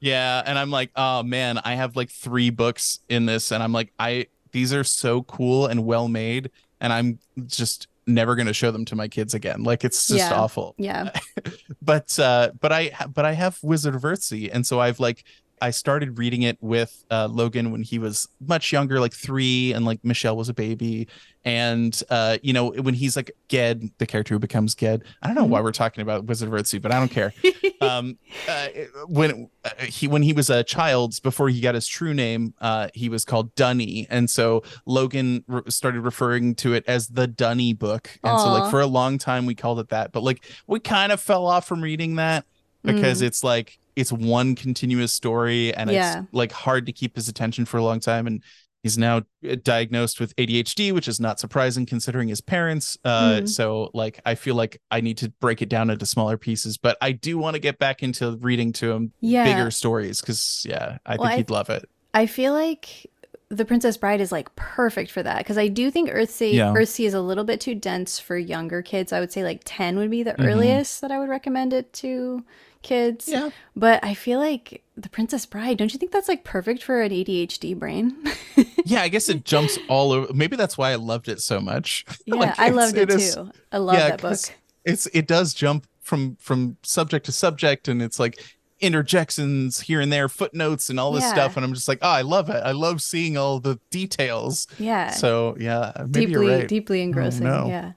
[0.00, 3.72] yeah and i'm like oh man i have like three books in this and i'm
[3.72, 6.50] like i these are so cool and well made
[6.80, 10.18] and i'm just never going to show them to my kids again like it's just
[10.18, 10.34] Yeah.
[10.34, 11.12] awful Yeah.
[11.82, 15.24] but uh but i but i have wizard of earthsea and so i've like
[15.62, 19.84] I started reading it with uh, Logan when he was much younger, like three, and
[19.86, 21.06] like Michelle was a baby.
[21.44, 25.02] And uh, you know, when he's like Ged, the character who becomes Ged.
[25.22, 27.32] I don't know why we're talking about Wizard of Earthsea, but I don't care.
[27.80, 28.66] um, uh,
[29.06, 32.88] when uh, he when he was a child, before he got his true name, uh,
[32.94, 37.76] he was called Duny, and so Logan re- started referring to it as the Duny
[37.78, 38.10] book.
[38.24, 40.12] And so, like for a long time, we called it that.
[40.12, 42.46] But like we kind of fell off from reading that
[42.84, 43.26] because Mm.
[43.26, 46.22] it's like it's one continuous story and Yeah.
[46.22, 48.42] it's like hard to keep his attention for a long time and
[48.82, 53.48] he's now uh, diagnosed with ADHD which is not surprising considering his parents uh Mm.
[53.48, 56.96] so like I feel like I need to break it down into smaller pieces but
[57.00, 59.44] I do want to get back into reading to him Yeah.
[59.44, 63.06] bigger stories cuz yeah I Well, think he'd love it I feel like
[63.50, 66.72] The Princess Bride is like perfect for that because I do think Earthsea Yeah.
[66.72, 69.12] Earthsea is a little bit too dense for younger kids.
[69.12, 70.46] I would say like 10 would be the Mhm.
[70.46, 72.42] earliest that I would recommend it to
[72.82, 73.28] kids.
[73.28, 77.00] yeah But I feel like The Princess Bride, don't you think that's like perfect for
[77.02, 78.16] an ADHD brain?
[78.84, 82.04] yeah I guess it jumps all over maybe that's why I loved it so much
[82.26, 83.50] yeah, Like, I loved it, too.
[83.70, 84.38] I love Yeah, that book.
[84.84, 88.42] it's it does jump from from subject to subject and it's like
[88.82, 91.32] interjections here and there footnotes and all this Yeah.
[91.32, 94.66] stuff and i'm just like oh i love it i love seeing all the details
[94.78, 95.10] Yeah.
[95.10, 97.44] so yeah maybe deeply, you're right deeply engrossing.
[97.44, 97.66] no.
[97.68, 97.92] Yeah.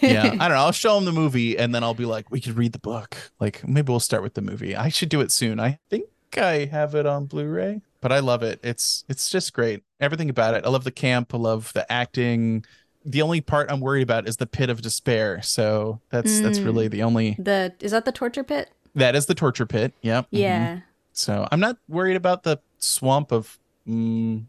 [0.00, 2.40] yeah i don't know i'll show him the movie and then i'll be like we
[2.40, 5.30] could read the book like maybe we'll start with the movie i should do it
[5.30, 6.04] soon i think
[6.36, 10.54] i have it on blu-ray but i love it it's it's just great everything about
[10.54, 12.64] it i love the camp i love the acting
[13.04, 16.64] the only part i'm worried about is the pit of despair so that's that's Mm.
[16.64, 18.70] really the only The is that the torture pit?
[18.96, 20.26] That is the torture pit yep.
[20.30, 20.80] Yeah.
[21.12, 24.44] so i'm not worried about the swamp of mm,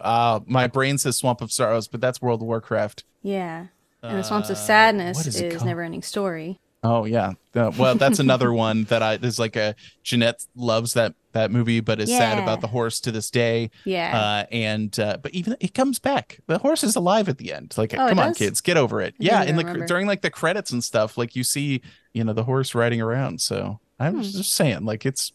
[0.00, 3.66] uh my brain says swamp of sorrows but that's world of warcraft Yeah.
[4.04, 5.64] And the Swamps of Uh, Sadness is, called?
[5.64, 6.58] Never Ending Story.
[6.82, 7.34] Oh yeah.
[7.54, 11.78] Uh, well, that's another one that I there's like a Jeanette loves that that movie,
[11.78, 13.70] but is sad about the horse to this day.
[13.84, 14.18] Yeah.
[14.18, 16.40] Uh, and uh, but even it comes back.
[16.48, 17.74] The horse is alive at the end.
[17.78, 19.14] Like, Oh, come on, kids, get over it.
[19.20, 19.86] I yeah, in the remember.
[19.86, 21.80] during like the credits and stuff, like you see,
[22.12, 23.40] you know, the horse riding around.
[23.40, 24.22] So I'm Hmm.
[24.22, 25.32] just saying, like it's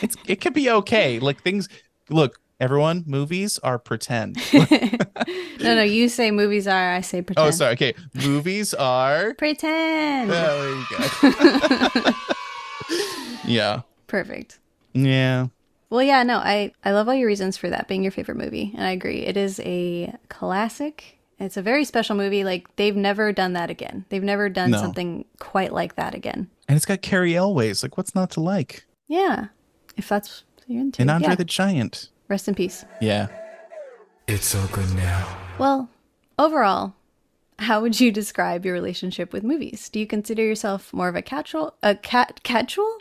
[0.00, 1.18] it's it could be okay.
[1.18, 1.68] Like things.
[2.08, 4.36] Look, everyone, movies are pretend.
[4.54, 7.48] no, no, you say movies are, I say pretend.
[7.48, 7.72] oh, sorry.
[7.72, 9.34] Okay, movies are.
[9.34, 10.30] Pretend.
[10.32, 12.12] Oh, there you go.
[13.44, 13.80] yeah.
[14.06, 14.58] Perfect.
[14.92, 15.48] Yeah.
[15.90, 18.72] Well, yeah, no, I, I love all your reasons for that being your favorite movie.
[18.76, 19.20] And I agree.
[19.20, 21.18] It is a classic.
[21.38, 22.44] It's a very special movie.
[22.44, 24.04] Like, they've never done that again.
[24.08, 24.78] They've never done No.
[24.80, 26.48] something quite like that again.
[26.68, 27.82] And it's got Cary Elwes.
[27.82, 28.86] Like, what's not to like?
[29.08, 29.46] Yeah.
[29.96, 31.00] If that's what you're into.
[31.02, 31.34] And Andre yeah.
[31.36, 32.10] the Giant.
[32.28, 32.84] Rest in peace.
[33.00, 33.28] Yeah.
[34.26, 35.38] It's all good now.
[35.58, 35.88] Well,
[36.38, 36.94] overall,
[37.60, 39.88] how would you describe your relationship with movies?
[39.88, 42.96] Do you consider yourself more of a casual, a cat, casual?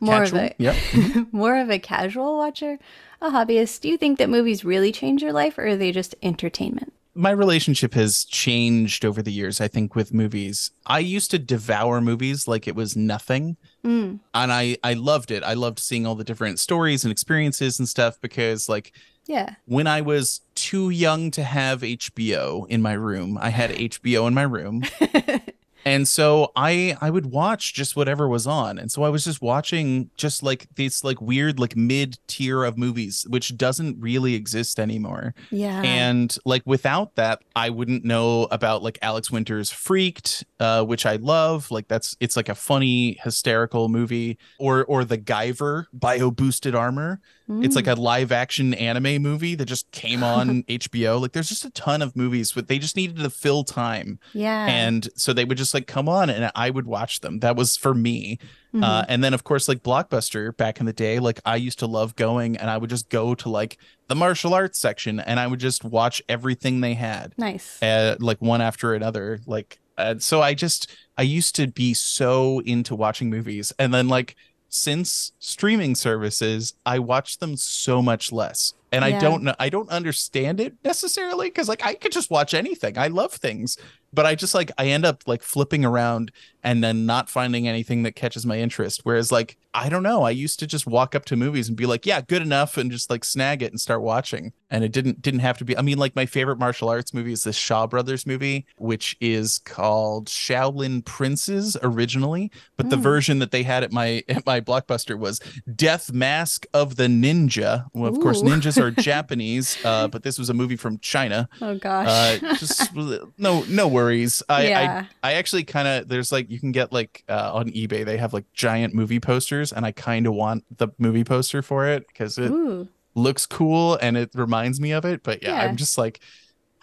[0.00, 0.38] More Casual?
[0.38, 0.74] of a, Yep.
[0.92, 1.36] Mm-hmm.
[1.36, 2.78] more of a casual watcher,
[3.20, 3.80] a hobbyist.
[3.80, 6.92] Do you think that movies really change your life, or are they just entertainment?
[7.14, 10.72] My relationship has changed over the years, I think, with movies.
[10.86, 13.56] I used to devour movies like it was nothing.
[13.84, 15.42] Mm, And I, I loved it.
[15.42, 18.92] I loved seeing all the different stories and experiences and stuff because, like,
[19.26, 19.54] yeah.
[19.66, 24.34] when I was too young to have HBO in my room, I had HBO in
[24.34, 24.82] my room.
[25.84, 28.78] and so I I would watch just whatever was on.
[28.78, 32.78] And so I was just watching just like these like weird like mid tier of
[32.78, 35.34] movies which doesn't really exist anymore.
[35.50, 35.82] Yeah.
[35.82, 41.16] And like without that, I wouldn't know about like Alex Winter's Freaked, uh, which I
[41.16, 41.70] love.
[41.70, 47.20] Like that's it's like a funny, hysterical movie, or or the Guyver Bio Boosted Armor.
[47.46, 47.98] It's like Mm.
[47.98, 51.20] a live action anime movie that just came on HBO.
[51.20, 54.66] Like there's just a ton of movies, but they just needed to fill time, yeah.
[54.66, 57.40] and so they would just like come on, and I would watch them.
[57.40, 58.38] That was for me.
[58.74, 58.82] Mhm.
[58.82, 61.86] Uh, and then of course like Blockbuster back in the day, like I used to
[61.86, 63.76] love going and I would just go to like
[64.08, 67.80] the martial arts section and I would just watch everything they had, nice.
[67.82, 69.38] uh, like one after another.
[69.46, 74.08] Like uh, so, I just I used to be so into watching movies, and then
[74.08, 74.34] like
[74.74, 78.74] since streaming services, I watch them so much less.
[78.90, 82.54] And I don't know, I don't understand it necessarily because like I could just watch
[82.54, 82.98] anything.
[82.98, 83.76] I love things,
[84.14, 86.30] but I just like I end up like flipping around
[86.62, 89.00] and then not finding anything that catches my interest.
[89.04, 91.84] Whereas like I don't know, I used to just walk up to movies and be
[91.84, 94.52] like, yeah, good enough, and just like snag it and start watching.
[94.70, 95.76] And it didn't didn't have to be.
[95.76, 99.58] I mean, like my favorite martial arts movie is the Shaw Brothers movie, which is
[99.58, 103.02] called Shaolin Princes originally, but the Hmm.
[103.02, 105.40] version that they had at my at my blockbuster was
[105.74, 107.86] Death Mask of the Ninja.
[107.94, 111.48] Well, of course, ninjas are Japanese, uh, but this was a movie from China.
[111.60, 112.06] oh gosh.
[112.42, 112.94] Uh, just
[113.38, 114.42] no no stories.
[114.48, 115.04] I, yeah.
[115.22, 118.16] I I actually kind of there's like you can get like uh, on eBay they
[118.16, 122.06] have like giant movie posters and I kind of want the movie poster for it
[122.08, 122.88] because it Ooh.
[123.14, 125.22] looks cool and it reminds me of it.
[125.22, 125.64] But yeah, Yeah.
[125.64, 126.20] I'm just like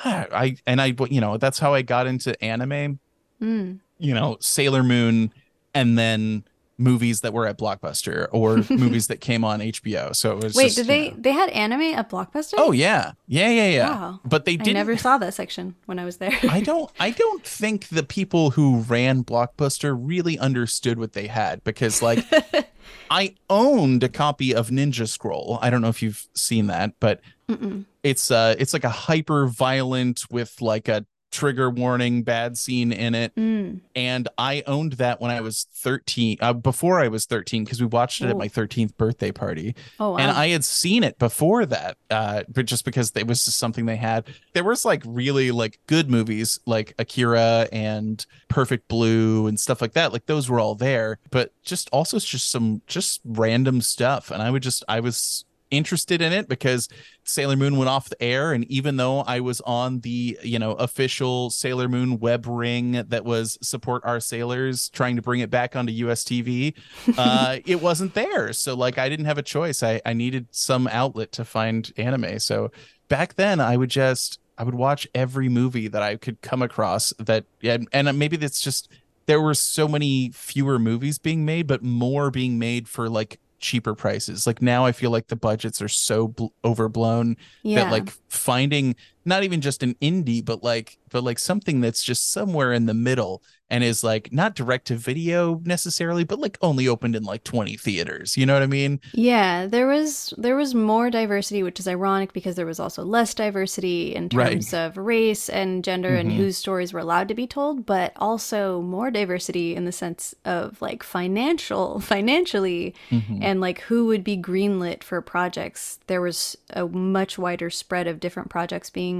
[0.03, 2.99] ah, I and I you know that's how I got into anime.
[3.41, 3.79] Mm.
[3.99, 5.33] You know Sailor Moon
[5.73, 6.43] and then
[6.81, 10.15] movies that were at Blockbuster or movies that came on HBO.
[10.15, 12.55] So it was Wait, just, did they know- they had anime at Blockbuster?
[12.57, 13.89] Oh yeah, yeah, yeah, yeah.
[13.89, 14.19] Wow.
[14.25, 16.37] But they didn't I never saw that section when I was there.
[16.49, 21.63] I don't I don't think the people who ran Blockbuster really understood what they had
[21.63, 22.25] because like
[23.11, 25.59] I owned a copy of Ninja Scroll.
[25.61, 27.85] I don't know if you've seen that, but Mm-mm.
[28.03, 33.15] it's uh it's like a hyper violent with like a trigger warning bad scene in
[33.15, 33.79] it Mm.
[33.95, 37.87] and I owned that when I was 13 uh, before I was 13 because we
[37.87, 40.17] watched it at my 13th birthday party Oh wow.
[40.17, 43.85] and I had seen it before that, uh, but just because it was just something
[43.85, 44.27] they had.
[44.53, 49.93] There was like really like good movies like Akira and Perfect Blue and stuff like
[49.93, 50.11] that.
[50.11, 54.31] Like those were all there, but just also just some just random stuff.
[54.31, 56.87] And I would just I was interested in it because
[57.23, 58.51] Sailor Moon went off the air.
[58.53, 63.25] And even though I was on the, you know, official Sailor Moon web ring that
[63.25, 66.75] was support our sailors trying to bring it back onto US TV,
[67.17, 68.53] uh it wasn't there.
[68.53, 69.81] So like i didn't have a choice.
[69.81, 72.39] I i needed some outlet to find anime.
[72.39, 72.71] So
[73.11, 77.11] back then i would just i would watch every movie that i could come across
[77.19, 78.87] that and, and maybe that's just
[79.25, 83.93] there were so many fewer movies being made but more being made for like cheaper
[83.93, 87.83] prices like now i feel like the budgets are so bl- overblown yeah.
[87.83, 92.31] that like finding not even just an indie but like but like something that's just
[92.31, 96.87] somewhere in the middle and is like not direct to video necessarily but like only
[96.87, 100.73] opened in like 20 theaters you know what i mean Yeah, there was there was
[100.73, 104.51] more diversity, which is ironic because there was also less diversity in Right.
[104.53, 106.35] terms of race and gender and Mhm.
[106.37, 110.81] whose stories were allowed to be told, but also more diversity in the sense of
[110.81, 113.39] like financial financially Mhm.
[113.41, 115.99] and like who would be greenlit for projects.
[116.07, 119.10] There was a much wider spread of different projects being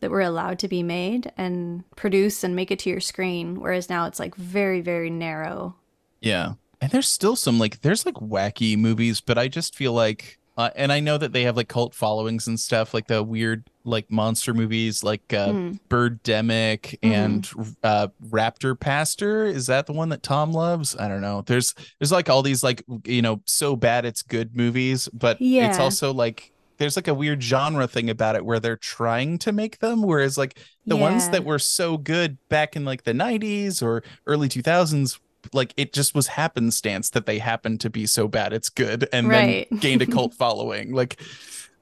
[0.00, 3.88] that were allowed to be made and produce and make it to your screen, whereas
[3.88, 5.74] now it's like very very narrow.
[6.20, 6.54] yeah.
[6.80, 10.68] And there's still some like there's like wacky movies but i just feel like uh,
[10.76, 14.10] and i know that they have like cult followings and stuff like the weird like
[14.10, 15.78] monster movies like uh Mm.
[15.88, 17.48] birdemic and
[17.82, 19.44] uh raptor pastor.
[19.46, 20.96] Is that the one that tom loves?
[20.96, 21.42] I don't know.
[21.46, 25.78] There's there's like all these like you know so bad it's good movies but it's
[25.78, 29.78] also like there's like a weird genre thing about it where they're trying to make
[29.78, 34.02] them whereas like the ones that were so good back in like the 90s or
[34.26, 35.18] early 2000s
[35.52, 39.30] like it just was happenstance that they happened to be so bad it's good and
[39.30, 39.68] Right.
[39.70, 40.92] then gained a cult following.
[40.92, 41.20] Like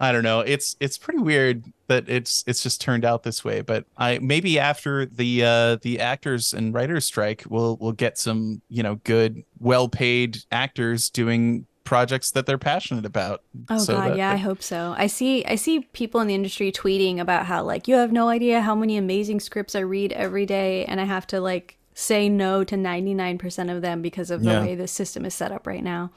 [0.00, 0.40] i don't know.
[0.40, 4.58] It's it's pretty weird that it's it's just turned out this way but i maybe
[4.58, 9.42] after the uh the actors and writers strike we'll we'll get some you know good
[9.60, 14.36] well paid actors doing projects that they're passionate about Oh So god, that- yeah, I
[14.36, 14.94] hope so.
[14.96, 18.28] I see I see people in the industry tweeting about how like you have no
[18.28, 22.28] idea how many amazing scripts I read every day and I have to like say
[22.28, 24.60] no to 99% of them because of the Yeah.
[24.62, 26.10] way the system is set up right now.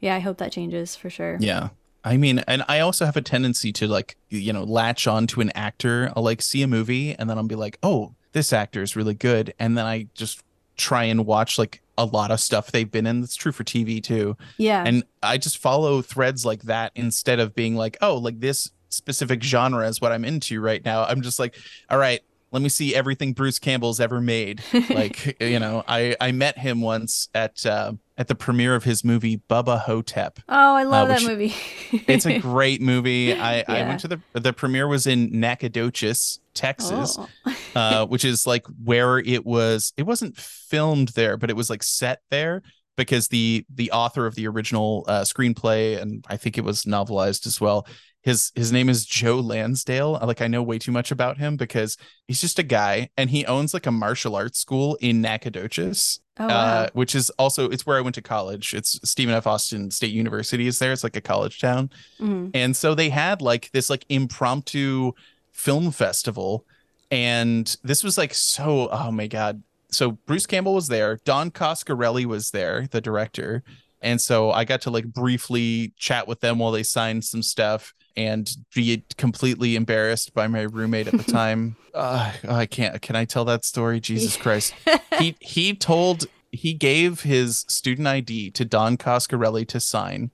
[0.00, 1.36] Yeah, I hope that changes for sure.
[1.40, 1.68] Yeah.
[2.04, 5.40] I mean, and I also have a tendency to like, you know, latch on to
[5.40, 6.10] an actor.
[6.16, 9.14] I'll like see a movie and then I'll be like, oh, this actor is really
[9.14, 9.52] good.
[9.58, 10.42] And then I just
[10.76, 13.20] try and watch like a lot of stuff they've been in.
[13.20, 14.36] That's true for TV too.
[14.56, 14.84] Yeah.
[14.86, 19.42] And I just follow threads like that instead of being like, oh, like this specific
[19.42, 21.04] genre is what I'm into right now.
[21.04, 21.56] I'm just like,
[21.90, 24.62] all right, let me see everything Bruce Campbell's ever made.
[24.90, 29.02] like, you know, I I met him once at uh, at the premiere of his
[29.02, 30.38] movie Bubba Ho-Tep.
[30.48, 31.52] oh, I love that movie.
[32.06, 33.34] It's a great movie.
[33.34, 37.56] I, I went to the the premiere was in Nacogdoches, Texas, Oh.
[37.74, 39.92] uh, which is like where it was.
[39.96, 42.62] It wasn't filmed there, but it was like set there
[42.96, 47.44] because the the author of the original uh, screenplay and I think it was novelized
[47.48, 47.88] as well.
[48.22, 50.20] His his name is Joe Lansdale.
[50.22, 51.96] Like I know way too much about him because
[52.28, 56.46] he's just a guy and he owns like a martial arts school in Nacogdoches Oh,
[56.48, 56.54] wow.
[56.54, 58.72] uh, which is also it's where I went to college.
[58.72, 59.46] It's Stephen F.
[59.46, 60.92] Austin State University is there.
[60.92, 61.90] It's like a college town,
[62.20, 62.50] Mhm.
[62.54, 65.12] and so they had like this like impromptu
[65.52, 66.64] film festival,
[67.10, 69.62] and this was like so oh my god.
[69.90, 71.18] So Bruce Campbell was there.
[71.26, 73.62] Don Coscarelli was there, the director,
[74.00, 77.92] and so I got to like briefly chat with them while they signed some stuff
[78.16, 81.76] and be completely embarrassed by my roommate at the time.
[81.94, 83.00] uh, I can't.
[83.02, 84.00] Can I tell that story?
[84.00, 84.74] Jesus Christ
[85.18, 90.30] he he told he gave his student ID to Don Coscarelli to sign,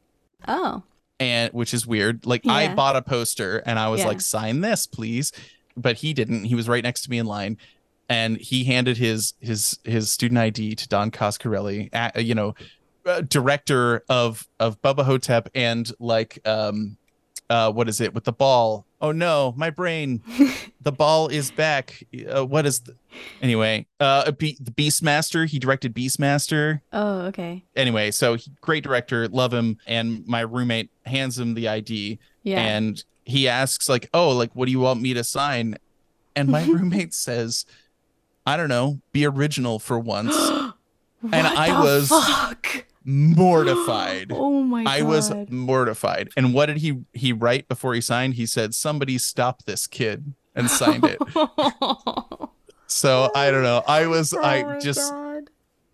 [0.49, 0.83] Oh.
[1.21, 2.27] and which is weird.
[2.27, 4.09] Like I bought a poster and I was Yeah.
[4.09, 5.33] like, sign this, please.
[5.77, 6.45] But he didn't.
[6.45, 7.57] He was right next to me in line.
[8.11, 11.89] and he handed his his his student ID to Don Coscarelli,
[12.24, 12.55] you know,
[13.07, 16.97] uh, director of of Bubba Ho-Tep and like um
[17.51, 18.84] uh what is it with the ball?
[19.01, 20.22] Oh no, my brain.
[20.80, 22.03] the ball is back.
[22.28, 22.96] Uh, what is the...
[23.40, 23.86] anyway?
[24.01, 25.46] Uh, Be- the Beastmaster.
[25.49, 26.80] He directed Beastmaster.
[26.92, 27.64] Oh, okay.
[27.76, 29.78] Anyway, so he, great director, love him.
[29.86, 32.61] And my roommate hands him the ID, Yeah.
[32.61, 35.76] and he asks like, "Oh, like what do you want me to sign?"
[36.34, 37.66] And my roommate says,
[38.46, 40.34] "I don't know, be original for once."
[41.32, 42.84] and I was- fuck?
[43.09, 44.30] Mortified.
[44.34, 44.90] Oh my god.
[44.90, 46.28] I was mortified.
[46.36, 48.34] And what did he he write before he signed?
[48.34, 51.18] He said, "Somebody stop this kid," and signed it.
[52.90, 53.82] So I don't know.
[53.86, 55.50] I was Oh I just God.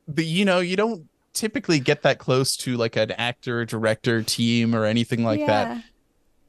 [0.06, 4.74] the you know you don't typically get that close to like an actor director team
[4.76, 5.82] or anything like that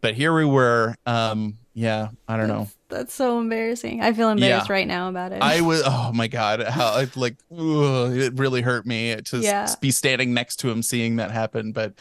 [0.01, 4.01] but here we were um yeah i don't know That's so embarrassing.
[4.01, 5.41] I feel embarrassed right now about it.
[5.41, 9.73] i was oh my god how it like it really hurt me to Yeah.
[9.81, 11.93] be standing next to him seeing that happen but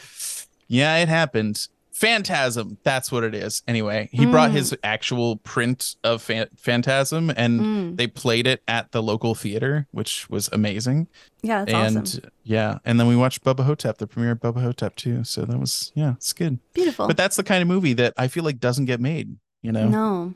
[0.69, 4.55] yeah it happened phantasm that's what it is anyway he brought Mm.
[4.55, 7.97] his actual print of Phan- phantasm and Mm.
[7.97, 11.07] they played it at the local theater which was amazing
[11.43, 12.25] Yeah, that's and awesome.
[12.43, 15.23] yeah, and then we watched Bubba Ho-Tep, the premiere of Bubba Ho-Tep too.
[15.25, 16.59] So that was yeah, it's good.
[16.73, 17.07] Beautiful.
[17.07, 19.37] But that's the kind of movie that I feel like doesn't get made.
[19.63, 20.35] You know, No.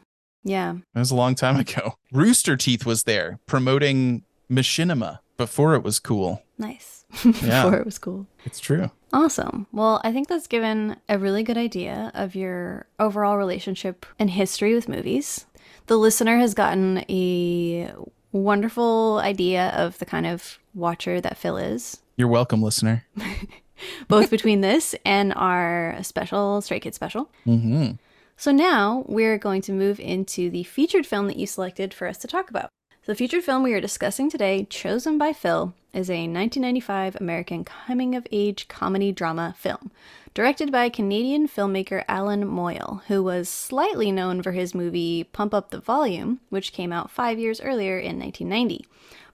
[0.48, 0.74] Yeah.
[0.94, 1.94] that was a long time ago.
[2.12, 6.42] Rooster Teeth was there promoting Machinima before it was cool.
[6.58, 6.94] Nice.
[7.24, 7.64] Yeah.
[7.64, 8.26] Before it was cool.
[8.44, 8.90] It's true.
[9.12, 9.66] Awesome.
[9.72, 14.74] Well, I think that's given a really good idea of your overall relationship and history
[14.74, 15.46] with movies.
[15.86, 17.90] The listener has gotten a
[18.32, 23.06] wonderful idea of the kind of watcher that Phil is, You're welcome, listener.
[24.08, 27.30] both between this and our special Stray Kids special.
[27.44, 27.92] hmm
[28.40, 32.18] So now we're going to move into the featured film that you selected for us
[32.18, 32.68] to talk about.
[33.02, 37.64] So the featured film we are discussing today, chosen by Phil, is a 1995 American
[37.64, 39.90] coming of age comedy drama film,
[40.34, 45.70] directed by Canadian filmmaker Allan Moyle, who was slightly known for his movie Pump Up
[45.70, 48.86] the Volume, which came out five years earlier in 1990.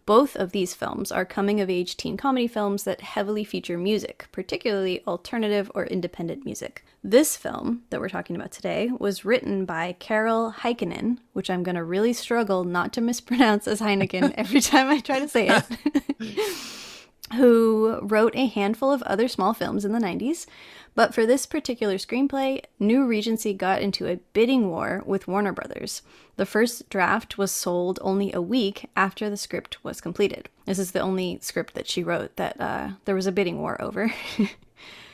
[0.07, 4.27] Both of these films are coming of age teen comedy films that heavily feature music,
[4.33, 6.85] particularly alternative or independent music.
[7.03, 11.77] This film that we're talking about today was written by Carol Heikkinen, which I'm going
[11.77, 15.65] to really struggle not to mispronounce as Heineken every time I try to say it,
[17.35, 20.45] who wrote a handful of other small films in the 90s.
[20.97, 26.03] But for this particular screenplay, New Regency got into a bidding war with Warner Brothers.
[26.37, 30.49] The first draft was sold only a week after the script was completed.
[30.67, 33.81] This is the only script that she wrote that uh, there was a bidding war
[33.83, 34.13] over.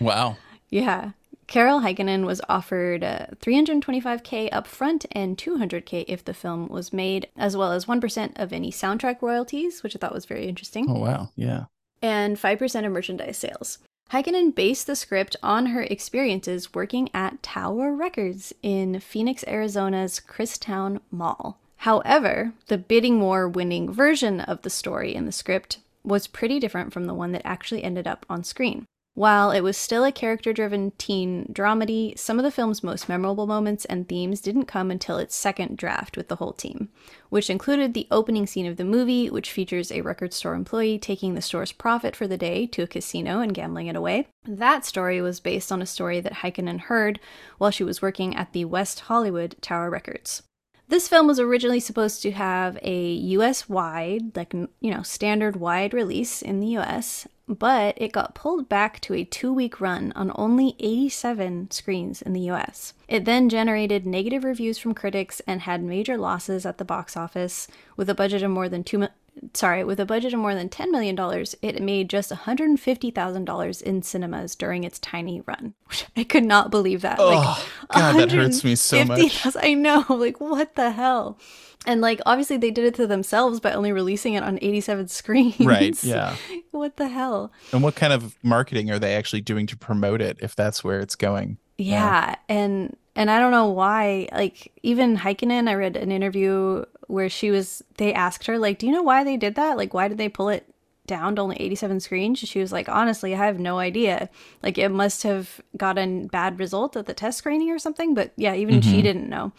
[0.01, 0.37] Wow.
[0.69, 1.11] yeah.
[1.47, 7.57] Carol Heikkinen was offered uh, 325k upfront and 200k if the film was made, as
[7.57, 11.31] well as 1% of any soundtrack royalties, which I thought was very interesting Oh wow.
[11.37, 11.65] Yeah.
[12.03, 13.79] and 5% of merchandise sales.
[14.13, 20.99] Heikkinen based the script on her experiences working at Tower Records in Phoenix, Arizona's Christown
[21.13, 21.61] Mall.
[21.77, 26.93] However, the bidding war winning version of the story in the script was pretty different
[26.93, 28.85] from the one that actually ended up on screen.
[29.15, 33.47] While it was still a character driven teen dramedy, some of the film's most memorable
[33.47, 36.91] moments and themes didn't come until its second draft with the whole team,
[37.29, 41.35] which included the opening scene of the movie, which features a record store employee taking
[41.35, 44.29] the store's profit for the day to a casino and gambling it away.
[44.45, 47.19] That story was based on a story that Heikkinen heard
[47.59, 50.45] while she was working at the West Hollywood Tower Records.
[50.91, 55.95] This film was originally supposed to have a US wide, like, you know, standard wide
[55.95, 57.29] release in the US,
[57.59, 62.33] but it got pulled back to a two week run on only 87 screens in
[62.33, 62.95] the US.
[63.09, 67.67] It then generated negative reviews from critics and had major losses at the box office
[67.97, 69.09] with a budget of more than two.
[69.55, 71.17] Sorry, with a budget of more than $10 million,
[71.63, 75.75] it made just $150,000 in cinemas during its tiny run.
[76.17, 77.19] I could not believe that.
[77.19, 79.57] Like, oh God, that hurts me so much.
[79.57, 80.05] I know.
[80.21, 81.39] Like, what the hell?
[81.87, 85.59] And like, obviously, they did it to themselves by only releasing it on 87 screens.
[85.59, 86.03] Right.
[86.05, 86.37] Yeah.
[86.73, 87.53] what the hell?
[87.73, 91.01] And what kind of marketing are they actually doing to promote it if that's where
[91.01, 91.57] it's going?
[91.79, 92.37] Yeah.
[92.49, 94.29] And and I don't know why.
[94.33, 97.83] Like, even Heikkinen, I read an interview where she was.
[97.99, 99.77] They asked her, like, "Do you know why they did that?
[99.77, 100.67] Like, why did they pull it?"
[101.07, 104.29] down to only 87 screens she was like honestly i have no idea
[104.63, 108.55] like it must have gotten bad result at the test screening or something but yeah
[108.55, 109.03] even she Mhm.
[109.03, 109.51] didn't know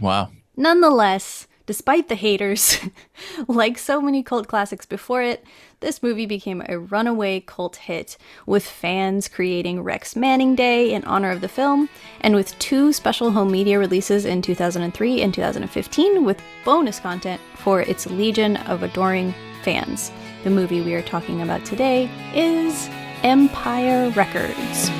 [0.00, 0.28] Wow.
[0.56, 2.80] Nonetheless, Despite the haters,
[3.46, 5.44] like so many cult classics before it,
[5.78, 11.30] this movie became a runaway cult hit, with fans creating Rex Manning Day in honor
[11.30, 11.88] of the film,
[12.22, 17.82] and with two special home media releases in 2003 and 2015 with bonus content for
[17.82, 20.10] its legion of adoring fans.
[20.42, 22.88] The movie we are talking about today is
[23.22, 24.90] Empire Records.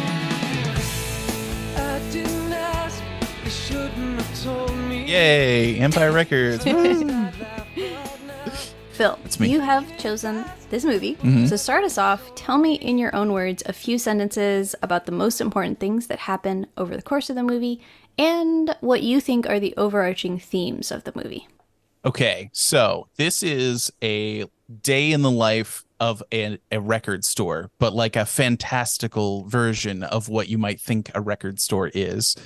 [5.11, 6.65] Yay, Empire Records.
[6.65, 7.29] Woo.
[8.93, 9.49] Phil, me.
[9.49, 11.17] you have chosen this movie.
[11.17, 11.49] Mhm.
[11.49, 12.33] So start us off.
[12.37, 16.21] Tell me in your own words a few sentences about the most important things that
[16.21, 17.81] happen over the course of the movie
[18.19, 21.49] and what you think are the overarching themes of the movie.
[22.05, 24.45] Okay, so this is a
[24.83, 30.29] day in the life of a, a record store, but like a fantastical version of
[30.29, 32.37] what you might think a record store is.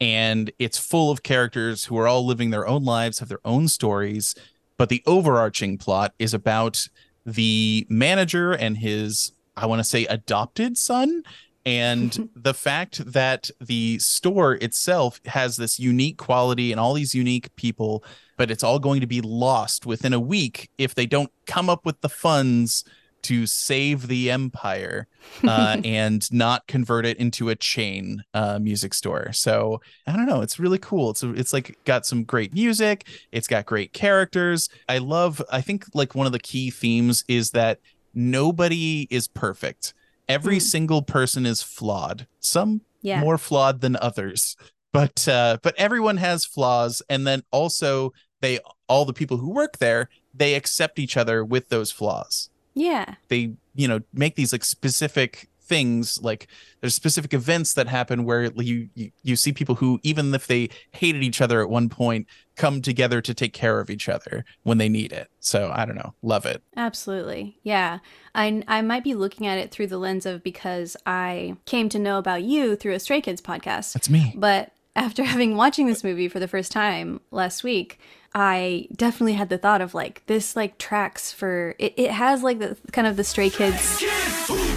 [0.00, 3.68] And it's full of characters who are all living their own lives, have their own
[3.68, 4.34] stories.
[4.76, 6.88] But the overarching plot is about
[7.24, 11.22] the manager and his, I want to say, adopted son.
[11.64, 17.54] And the fact that the store itself has this unique quality and all these unique
[17.56, 18.04] people
[18.36, 21.86] but it's all going to be lost within a week if they don't come up
[21.86, 22.84] with the funds
[23.24, 25.06] to save the empire
[25.44, 29.32] uh, and not convert it into a chain uh, music store.
[29.32, 30.40] So I don't know.
[30.40, 31.10] It's really cool.
[31.10, 33.06] It's it's like got some great music.
[33.32, 34.68] It's got great characters.
[34.88, 35.42] I love.
[35.50, 37.80] I think like one of the key themes is that
[38.14, 39.92] nobody is perfect.
[40.28, 40.62] Every Mm.
[40.62, 42.26] single person is flawed.
[42.40, 43.20] Some Yeah.
[43.20, 44.56] more flawed than others
[44.92, 49.78] but uh but everyone has flaws and then also they all the people who work
[49.78, 53.14] there they accept each other with those flaws Yeah.
[53.28, 56.46] they you know make these like specific things like
[56.82, 60.68] there's specific events that happen where you, you you see people who even if they
[60.92, 64.76] hated each other at one point come together to take care of each other when
[64.76, 67.56] they need it so i don't know love it Absolutely.
[67.62, 68.00] Yeah.
[68.34, 71.98] I, I might be looking at it through the lens of because I came to
[71.98, 73.94] know about you through a Stray Kids podcast.
[73.94, 77.98] that's me But after having watching this movie for the first time last week,
[78.36, 82.58] I definitely had the thought of like this like tracks for it, it has like
[82.58, 84.02] the kind of the stray kids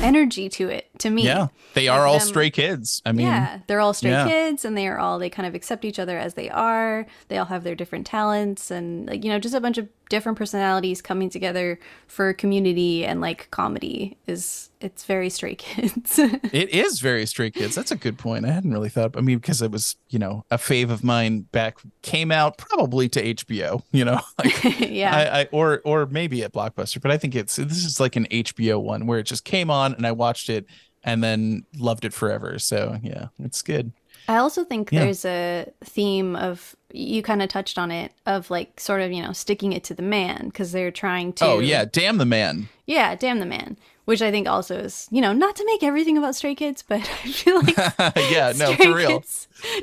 [0.01, 1.23] energy to it to me.
[1.23, 4.27] yeah they are Like all them- stray kids i mean yeah, they're all stray yeah.
[4.27, 7.05] kids and they are all they kind of accept each other as they are.
[7.29, 10.37] They all have their different talents and like you know just a bunch of different
[10.37, 16.19] personalities coming together for community and like comedy is it's very stray kids.
[16.53, 17.75] It is very Stray Kids.
[17.75, 18.45] That's a good point.
[18.45, 19.17] I hadn't really thought.
[19.17, 23.09] I mean, because it was, you know, a fave of mine back came out probably
[23.09, 23.83] to HBO.
[23.91, 25.15] You know, like yeah.
[25.15, 28.25] I, I or or maybe at Blockbuster, but I think it's this is like an
[28.25, 30.65] HBO one where it just came on and I watched it
[31.03, 32.59] and then loved it forever.
[32.59, 33.91] So yeah, it's good.
[34.27, 35.05] I also think Yeah.
[35.05, 39.21] there's a theme of you kind of touched on it of like sort of you
[39.21, 42.69] know sticking it to the man because they're trying to Oh yeah, damn the man.
[42.85, 46.17] yeah damn the man which I think also is you know not to make everything
[46.17, 47.77] about stray kids but I feel like
[48.31, 49.21] yeah, no, for real.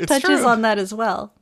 [0.06, 0.46] Touches true.
[0.46, 1.34] on that as well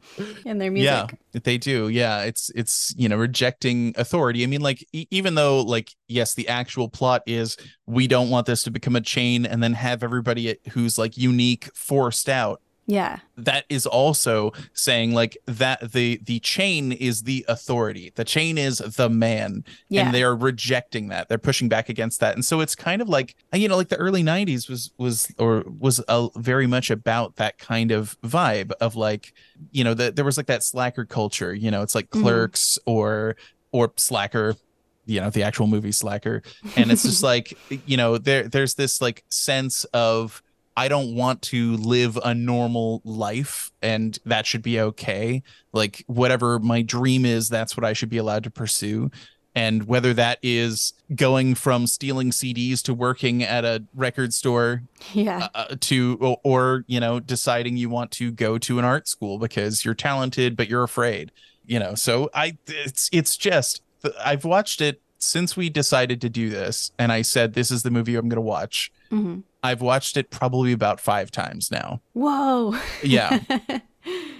[0.44, 1.88] in their music Yeah, they do.
[1.88, 4.42] Yeah, it's it's you know rejecting authority.
[4.42, 8.46] I mean, like e- even though like yes, the actual plot is we don't want
[8.46, 12.60] this to become a chain and then have everybody who's like unique forced out.
[12.86, 18.12] Yeah That is also saying like that the the chain is the authority.
[18.14, 20.06] The chain is the man, Yeah.
[20.06, 21.28] and they're rejecting that.
[21.28, 23.96] They're pushing back against that, and so it's kind of like you know like the
[23.96, 28.96] early '90s was was or was a, very much about that kind of vibe of
[28.96, 29.32] like
[29.70, 31.54] you know that there was like that slacker culture.
[31.54, 32.22] You know, it's like Mhm.
[32.22, 33.36] Clerks or
[33.72, 34.56] or Slacker.
[35.04, 36.42] You know, the actual movie Slacker,
[36.76, 37.56] and it's just like
[37.86, 40.42] you know there there's this like sense of
[40.76, 45.42] I don't want to live a normal life and that should be okay.
[45.72, 49.10] Like whatever my dream is, that's what I should be allowed to pursue.
[49.54, 55.48] And whether that is going from stealing CDs to working at a record store yeah
[55.54, 59.38] uh, to or, or you know deciding you want to go to an art school
[59.38, 61.32] because you're talented but you're afraid
[61.66, 63.82] you know so i it's it's just
[64.24, 67.90] i've watched it since we decided to do this and i said this is the
[67.90, 72.00] movie i'm going to watch hmm i've watched it probably about five times now.
[72.14, 72.76] Whoa.
[73.02, 73.38] Yeah.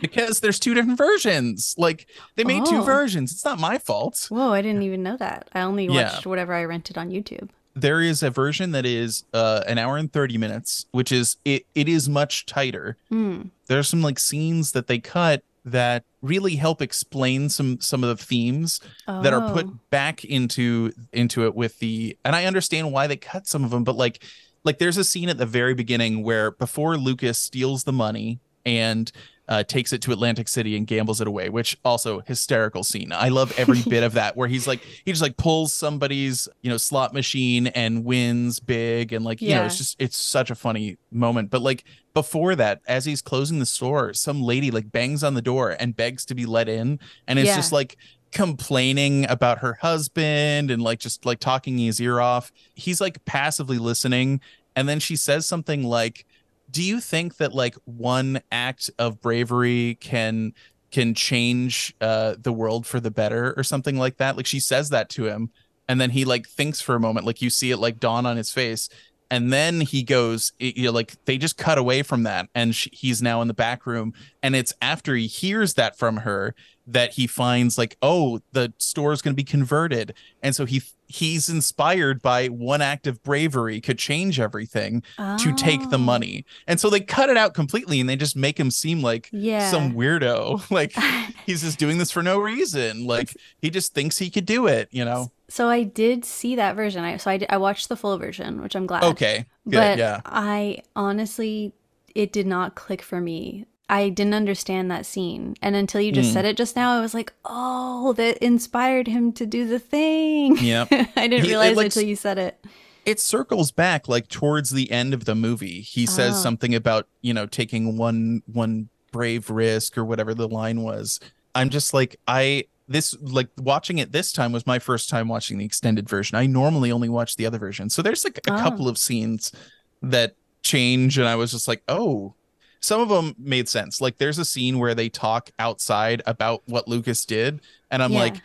[0.01, 1.77] Because there's two different versions.
[1.79, 3.31] Like they made two versions.
[3.31, 4.27] It's not my fault.
[4.29, 5.49] Whoa I didn't even know that.
[5.55, 6.12] I only Yeah.
[6.14, 7.49] watched whatever I rented on YouTube.
[7.75, 11.64] There is a version that is uh an hour and 30 minutes which is it
[11.77, 12.97] it is much tighter.
[13.09, 13.43] Hmm.
[13.68, 18.25] there's some like scenes that they cut that really help explain some some of the
[18.25, 19.53] themes that are Oh.
[19.53, 23.70] put back into into it with the and I understand why they cut some of
[23.70, 24.25] them but like
[24.65, 29.11] like there's a scene at the very beginning where before Lucas steals the money and
[29.49, 33.13] uh, takes it to Atlantic City and gambles it away, which also hysterical scene.
[33.13, 36.71] I love every bit of that where he's like he just like pulls somebody's you
[36.71, 40.55] know slot machine and wins big and like you know it's just it's such a
[40.55, 41.51] funny moment.
[41.51, 41.85] But like
[42.15, 45.97] before that, as he's closing the store, some lady like bangs on the door and
[45.97, 47.57] begs to be let in, and it's Yeah.
[47.57, 47.97] just like
[48.33, 52.51] complaining about her husband and like just like talking his ear off.
[52.74, 54.41] He's like passively listening,
[54.74, 56.26] and then she says something like
[56.70, 60.55] do you think that like one act of bravery can
[60.91, 64.89] can change uh the world for the better or something like that like she says
[64.91, 65.51] that to him
[65.89, 68.37] and then he like thinks for a moment like you see it like dawn on
[68.37, 68.89] his face
[69.30, 72.89] and then he goes you know like they just cut away from that and sh
[72.93, 74.12] he's now in the back room
[74.43, 76.55] and it's after he hears that from her
[76.87, 80.83] that he finds like oh the store is going to be converted and so he
[81.07, 85.03] he's inspired by one act of bravery could change everything
[85.39, 85.99] to take the Oh.
[85.99, 86.47] money.
[86.66, 89.70] And so they cut it out completely and they just make him seem like Yeah.
[89.70, 90.62] some weirdo.
[90.70, 90.95] Like
[91.47, 93.05] he's just doing this for no reason.
[93.07, 95.30] Like he just thinks he could do it, you know?
[95.51, 97.05] So I did see that version.
[97.05, 99.05] I so I, did, I watched the full version, which I'm glad.
[99.05, 99.45] Okay.
[99.68, 99.72] Good.
[99.76, 100.22] but yeah.
[100.24, 101.74] I honestly,
[102.14, 103.66] it did not click for me.
[103.93, 106.32] I didn't understand that scene, and until you just Mm.
[106.32, 110.57] said it just now, I was like, "Oh, that inspired him to do the thing."
[110.61, 110.86] Yeah.
[110.90, 112.64] I didn't He- it, realize like, it until you said it.
[113.05, 115.80] It circles back like towards the end of the movie.
[115.82, 116.40] He says Oh.
[116.43, 121.20] something about, you know, taking one one brave risk or whatever the line was.
[121.55, 125.59] I'm just like I this like watching it this time was my first time watching
[125.59, 126.36] the extended version.
[126.38, 127.90] I normally only watch the other version.
[127.90, 128.59] So there's like a Oh.
[128.59, 129.53] couple of scenes
[130.01, 132.34] that change and I was just like, "Oh,
[132.83, 134.01] some of them made sense.
[134.01, 137.61] Like there's a scene where they talk outside about what Lucas did
[137.91, 138.18] and I'm Yeah.
[138.18, 138.37] like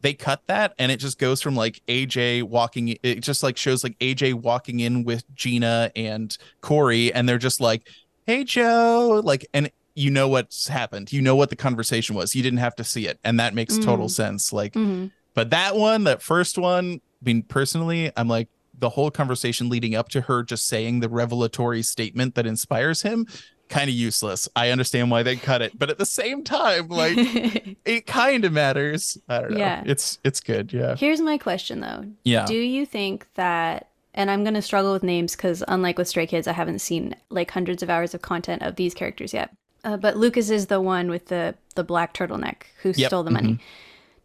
[0.00, 3.84] they cut that and it just goes from like AJ walking it just like shows
[3.84, 7.86] like AJ walking in with Gina and Corey and they're just like,
[8.26, 11.12] "Hey Joe," like and you know what's happened.
[11.12, 12.34] You know what the conversation was.
[12.34, 14.10] You didn't have to see it and that makes total Mm.
[14.10, 14.52] sense.
[14.52, 19.10] Like hmm but that one, that first one, I mean, personally, I'm like the whole
[19.10, 23.26] conversation leading up to her just saying the revelatory statement that inspires him,
[23.72, 24.48] kind of useless.
[24.54, 27.16] I understand why they cut it, but at the same time, like
[27.84, 29.18] it kind of matters.
[29.28, 29.58] I don't know.
[29.58, 29.82] Yeah.
[29.86, 30.72] It's it's good.
[30.72, 30.94] Yeah.
[30.94, 32.44] Here's my question though: Yeah.
[32.46, 33.88] Do you think that?
[34.14, 37.50] And I'm gonna struggle with names because, unlike with Stray Kids, I haven't seen like
[37.50, 39.50] hundreds of hours of content of these characters yet.
[39.84, 43.30] Uh, but Lucas is the one with the the black turtleneck who Yep, stole the
[43.30, 43.52] money.
[43.54, 43.62] Mm-hmm.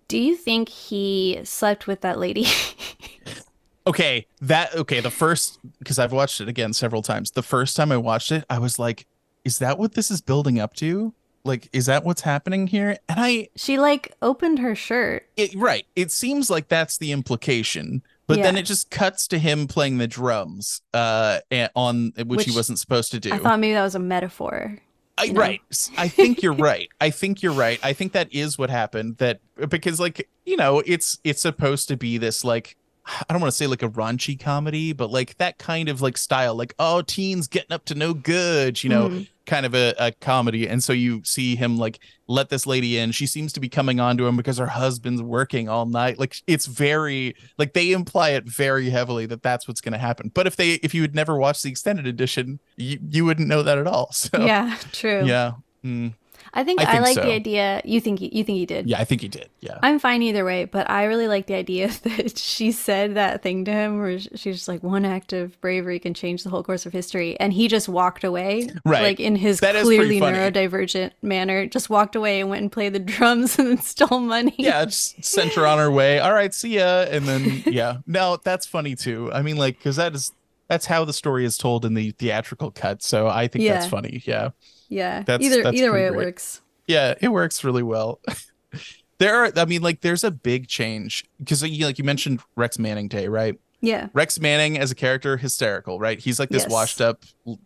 [0.09, 2.47] Do you think he slept with that lady?
[3.87, 7.89] okay that okay the first because i've watched it again several times the first time
[7.89, 9.05] i watched it i was like
[9.47, 11.13] is that what this is building up to?
[11.43, 12.97] Like is that what's happening here?
[13.07, 15.27] And i she like opened her shirt.
[15.37, 15.87] it right.
[15.95, 20.07] It seems like that's the implication but then it just cuts to him playing the
[20.07, 21.39] drums uh
[21.75, 23.31] on which, he wasn't supposed to do.
[23.31, 24.77] I thought maybe that was a metaphor.
[25.19, 25.61] I, right.
[25.97, 26.89] I think you're right.
[27.01, 27.79] I think you're right.
[27.81, 29.39] I think that is what happened that
[29.69, 32.75] because like you know it's it's supposed to be this like
[33.07, 36.17] i don't want to say like a raunchy comedy but like that kind of like
[36.17, 39.27] style like oh teens getting up to no good you know Mhm.
[39.45, 43.11] kind of a, a comedy and so you see him like let this lady in
[43.11, 46.35] she seems to be coming on to him because her husband's working all night like
[46.47, 50.45] it's very like they imply it very heavily that that's what's going to happen but
[50.47, 53.77] if they if you had never watched the extended edition you, you wouldn't know that
[53.77, 55.25] at all so Yeah, true.
[55.25, 55.53] yeah
[55.85, 56.13] Mm.
[56.53, 57.21] I think I I, like so.
[57.21, 57.81] the idea.
[57.85, 58.87] You think he, you think he did?
[58.89, 61.55] yeah i think he did yeah I'm fine either way, but I really like the
[61.55, 65.59] idea that she said that thing to him where she's just like, one act of
[65.61, 67.39] bravery can change the whole course of history.
[67.39, 69.03] And he just walked away, Right.
[69.03, 72.99] like in his That clearly neurodivergent manner, just walked away and went and played the
[73.13, 74.55] drums and then stole money.
[74.57, 78.37] yeah just sent her on her way all right see ya and then yeah no
[78.43, 80.31] that's funny too i mean like because that is
[80.67, 84.21] that's how the story is told in the theatrical cut so i think that's funny
[84.25, 84.49] yeah
[84.89, 85.23] Yeah.
[85.23, 86.61] That's- either that's either way, pretty it works.
[86.87, 88.19] yeah it works really well
[89.17, 92.39] there are i mean like there's a big change because like you like you mentioned
[92.55, 94.07] rex manning day right Yeah.
[94.13, 96.71] rex manning as a character hysterical right he's like this Yes.
[96.71, 97.23] washed up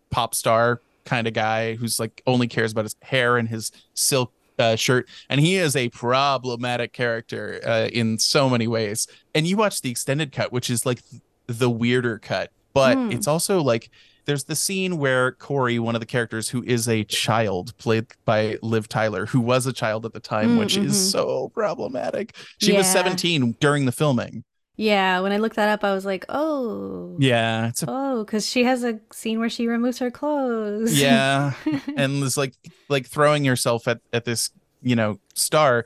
[0.09, 4.31] pop star kind of guy who's like only cares about his hair and his silk
[4.59, 9.57] uh, shirt and he is a problematic character uh, in so many ways and you
[9.57, 13.11] watch the extended cut which is like th- the weirder cut but Hmm.
[13.11, 13.89] it's also like
[14.25, 18.57] there's the scene where Corey, one of the characters who is a child, played by
[18.61, 21.11] Liv Tyler, who was a child at the time, Mm, which is mhm.
[21.11, 22.35] so problematic.
[22.59, 24.43] She was 17 during the filming.
[24.77, 25.19] Yeah.
[25.19, 27.15] When I looked that up, I was like, oh.
[27.19, 30.99] Yeah, it's a Oh, because she has a scene where she removes her clothes.
[30.99, 31.53] yeah,
[31.97, 32.53] and was like
[32.89, 34.49] like throwing yourself at at this
[34.81, 35.85] you know star.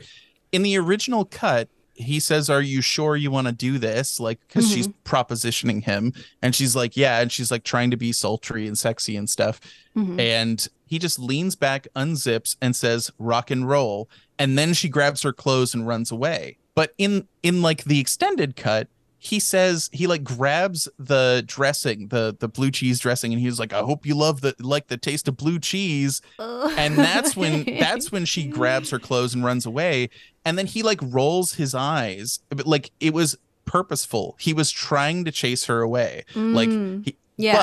[0.52, 4.20] In the original cut, he says, Are you sure you want to do this?
[4.20, 5.16] Like, because she's Mm-hmm.
[5.16, 6.14] propositioning him.
[6.42, 7.20] And she's like, Yeah.
[7.22, 9.60] And she's like trying to be sultry and sexy and stuff.
[9.96, 10.20] Mhm.
[10.20, 14.10] And he just leans back, unzips, and says, Rock and roll.
[14.38, 16.58] And then she grabs her clothes and runs away.
[16.76, 18.90] But in in like the extended cut,
[19.26, 23.74] he says he like grabs the dressing, the the blue cheese dressing, and he's like,
[23.74, 26.22] I hope you love the like the taste of blue cheese.
[26.40, 30.10] And that's when that's when she grabs her clothes and runs away.
[30.46, 34.36] And then he like rolls his eyes but like it was purposeful.
[34.40, 36.24] He was trying to chase her away.
[36.36, 37.56] Like Mm, he, yeah.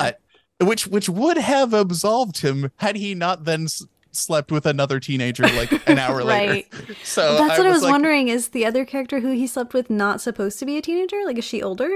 [0.59, 3.67] but which which would have absolved him had he not then
[4.15, 6.73] slept with another teenager like an hour later right.
[7.03, 8.27] so That's what I was like, wondering.
[8.29, 11.17] Is the other character who he slept with not supposed to be a teenager?
[11.25, 11.89] Like, is she older?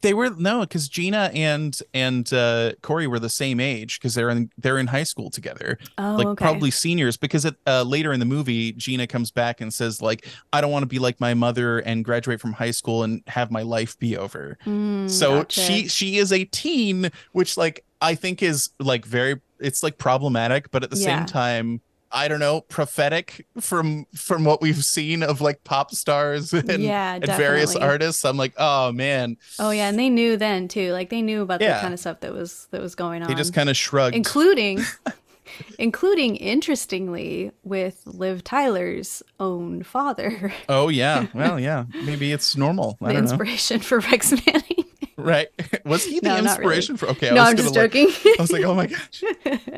[0.00, 4.28] they were no because gina and and uh corey were the same age because they're
[4.28, 6.44] in they're in high school together Oh, like okay.
[6.44, 10.26] probably seniors because it, uh, later in the movie gina comes back and says like
[10.52, 13.50] i don't want to be like my mother and graduate from high school and have
[13.50, 15.60] my life be over Mm, so gotcha.
[15.62, 20.70] she she is a teen which like i think is like very it's like problematic
[20.70, 21.18] but at the Yeah.
[21.18, 21.80] same time
[22.12, 27.14] i don't know prophetic from from what we've seen of like pop stars and, Yeah,
[27.14, 30.92] and various artists i'm like oh man Oh yeah, and they knew then too.
[30.92, 31.74] Like they knew about Yeah.
[31.76, 33.28] the kind of stuff that was that was going on.
[33.28, 34.80] they just kind of shrugged including
[35.78, 43.08] including interestingly with Liv Tyler's own father, oh yeah well yeah maybe it's normal i
[43.08, 44.73] the don't know inspiration for Rex Manning.
[45.16, 45.48] Right.
[45.84, 46.76] Was he the No, not really.
[46.76, 48.08] inspiration for okay, I was I'm just like- joking.
[48.38, 49.24] I was like, oh my gosh.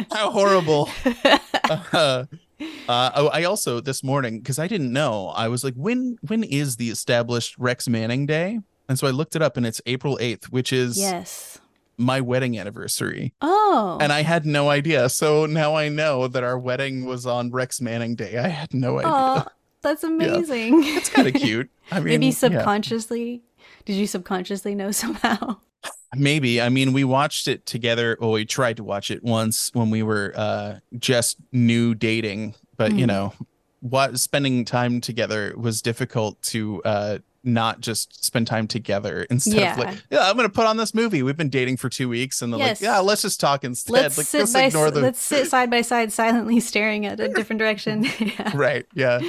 [0.13, 0.89] How horrible.
[1.65, 2.25] uh,
[2.89, 6.43] uh, oh, I also this morning, because I didn't know, I was like, when when
[6.43, 8.61] is the established Rex Manning Day?
[8.89, 11.59] And so I looked it up and it's April 8th, which is yes.
[11.99, 13.35] my wedding anniversary.
[13.43, 13.99] Oh.
[14.01, 15.09] And I had no idea.
[15.09, 18.39] So now I know that our wedding was on Rex Manning Day.
[18.39, 19.11] I had no idea.
[19.13, 19.45] oh,
[19.83, 20.83] that's amazing.
[20.85, 21.69] It's kind of cute.
[21.91, 22.63] I mean, Maybe yeah.
[23.87, 25.57] Did you subconsciously know somehow?
[26.15, 26.61] Maybe.
[26.61, 28.17] I mean, we watched it together.
[28.21, 32.93] Well, we tried to watch it once when we were uh just new dating, but
[32.93, 33.09] you Mhm.
[33.09, 33.33] know,
[33.81, 39.79] what spending time together was difficult to uh not just spend time together instead of
[39.79, 41.23] like, yeah, I'm gonna put on this movie.
[41.23, 42.81] We've been dating for two weeks, and they're Yes.
[42.81, 43.93] like, yeah, let's just talk instead.
[43.93, 47.29] Let's like, sit by ignore the let's sit side by side silently staring at a
[47.35, 48.05] different direction.
[48.19, 48.51] yeah.
[48.57, 48.85] right.
[48.95, 49.21] Yeah,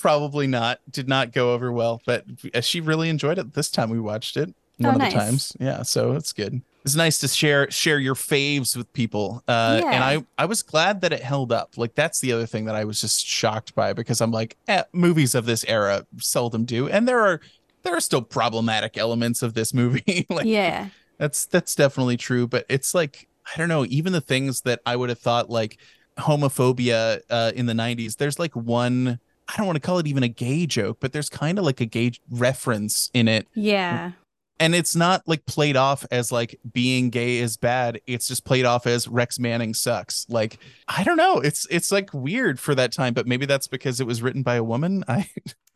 [0.00, 0.80] probably not.
[0.90, 2.24] Did not go over well, but
[2.54, 3.90] uh, she really enjoyed it this time.
[3.90, 5.12] We watched it Oh, one of nice.
[5.12, 5.56] the times.
[5.60, 6.62] Yeah, so it's good.
[6.84, 9.42] It's nice to share share your faves with people.
[9.46, 11.76] Uh, and I I was glad that it held up.
[11.76, 14.84] Like that's the other thing that I was just shocked by because I'm like, eh,
[14.92, 17.40] movies of this era seldom do, and there are
[17.82, 20.26] there are still problematic elements of this movie.
[20.30, 20.88] like yeah.
[21.18, 24.96] that's that's definitely true, but it's like I don't know, even the things that I
[24.96, 25.76] would have thought like
[26.18, 29.18] homophobia uh, in the 90s, there's like one
[29.52, 31.80] I don't want to call it even a gay joke, but there's kind of like
[31.80, 34.12] a gay reference in it Yeah.
[34.60, 38.64] and it's not like played off as like being gay is bad it's just played
[38.66, 42.92] off as rex manning sucks like i don't know it's it's like weird for that
[42.92, 45.28] time but maybe that's because it was written by a woman i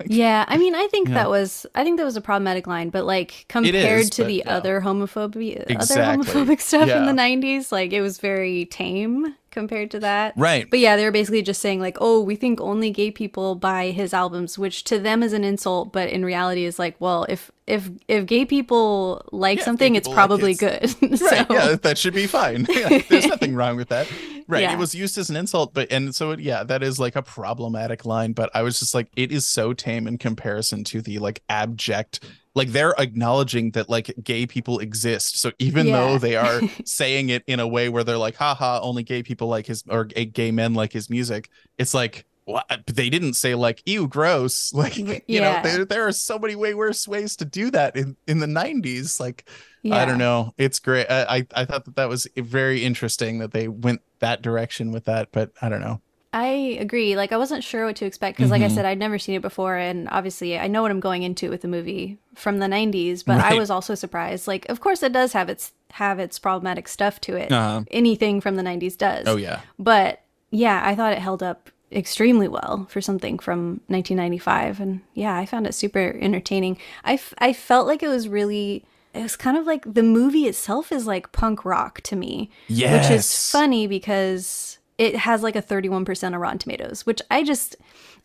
[0.06, 1.14] Yeah, I mean, I think Yeah.
[1.14, 4.28] that was I think that was a problematic line, but like compared is, to but
[4.28, 4.56] the yeah.
[4.56, 6.28] other homophobia, Exactly.
[6.28, 10.34] other homophobic stuff in the '90s, like it was very tame compared to that.
[10.36, 13.54] right But yeah, they were basically just saying like, "Oh, we think only gay people
[13.54, 17.24] buy his albums," which to them is an insult, but in reality is like, well,
[17.30, 20.94] if if if gay people like Yeah, something, it's people like probably it, good.
[21.22, 24.06] right so, yeah that should be fine yeah, there's nothing wrong with that
[24.48, 24.74] right Yeah.
[24.74, 27.22] it was used as an insult but and so it, yeah that is like a
[27.22, 31.18] problematic line but i was just like it is so tame in comparison to the
[31.20, 32.20] like abject
[32.54, 35.92] like they're acknowledging that like gay people exist so even Yeah.
[35.92, 39.48] though they are saying it in a way where they're like haha only gay people
[39.48, 41.48] like his or gay gay men like his music
[41.78, 45.40] it's like what they didn't say like ew gross like you Yeah.
[45.40, 48.46] know there, there are so many way worse ways to do that in in the
[48.46, 49.48] 90s like
[49.90, 50.54] I don't know.
[50.56, 51.06] It's great.
[51.10, 55.04] I, I I thought that that was very interesting that they went that direction with
[55.04, 56.00] that, but I don't know.
[56.34, 56.46] I
[56.80, 57.16] agree.
[57.16, 58.74] Like I wasn't sure what to expect because, like I Mhm.
[58.74, 61.60] said, I'd never seen it before, and obviously I know what I'm going into with
[61.62, 63.22] the movie from the '90s.
[63.24, 64.48] But I was also surprised.
[64.48, 67.52] Like, of course, it does have its have its problematic stuff to it.
[67.52, 69.28] Uh, Anything from the '90s does.
[69.28, 69.60] oh yeah.
[69.78, 75.36] But yeah, I thought it held up extremely well for something from 1995, and yeah,
[75.36, 76.78] I found it super entertaining.
[77.04, 78.84] I f- I felt like it was really.
[79.14, 83.08] It was kind of like the movie itself is like punk rock to me Yes.
[83.08, 87.76] which is funny because it has like a 31% of Rotten Tomatoes, which I just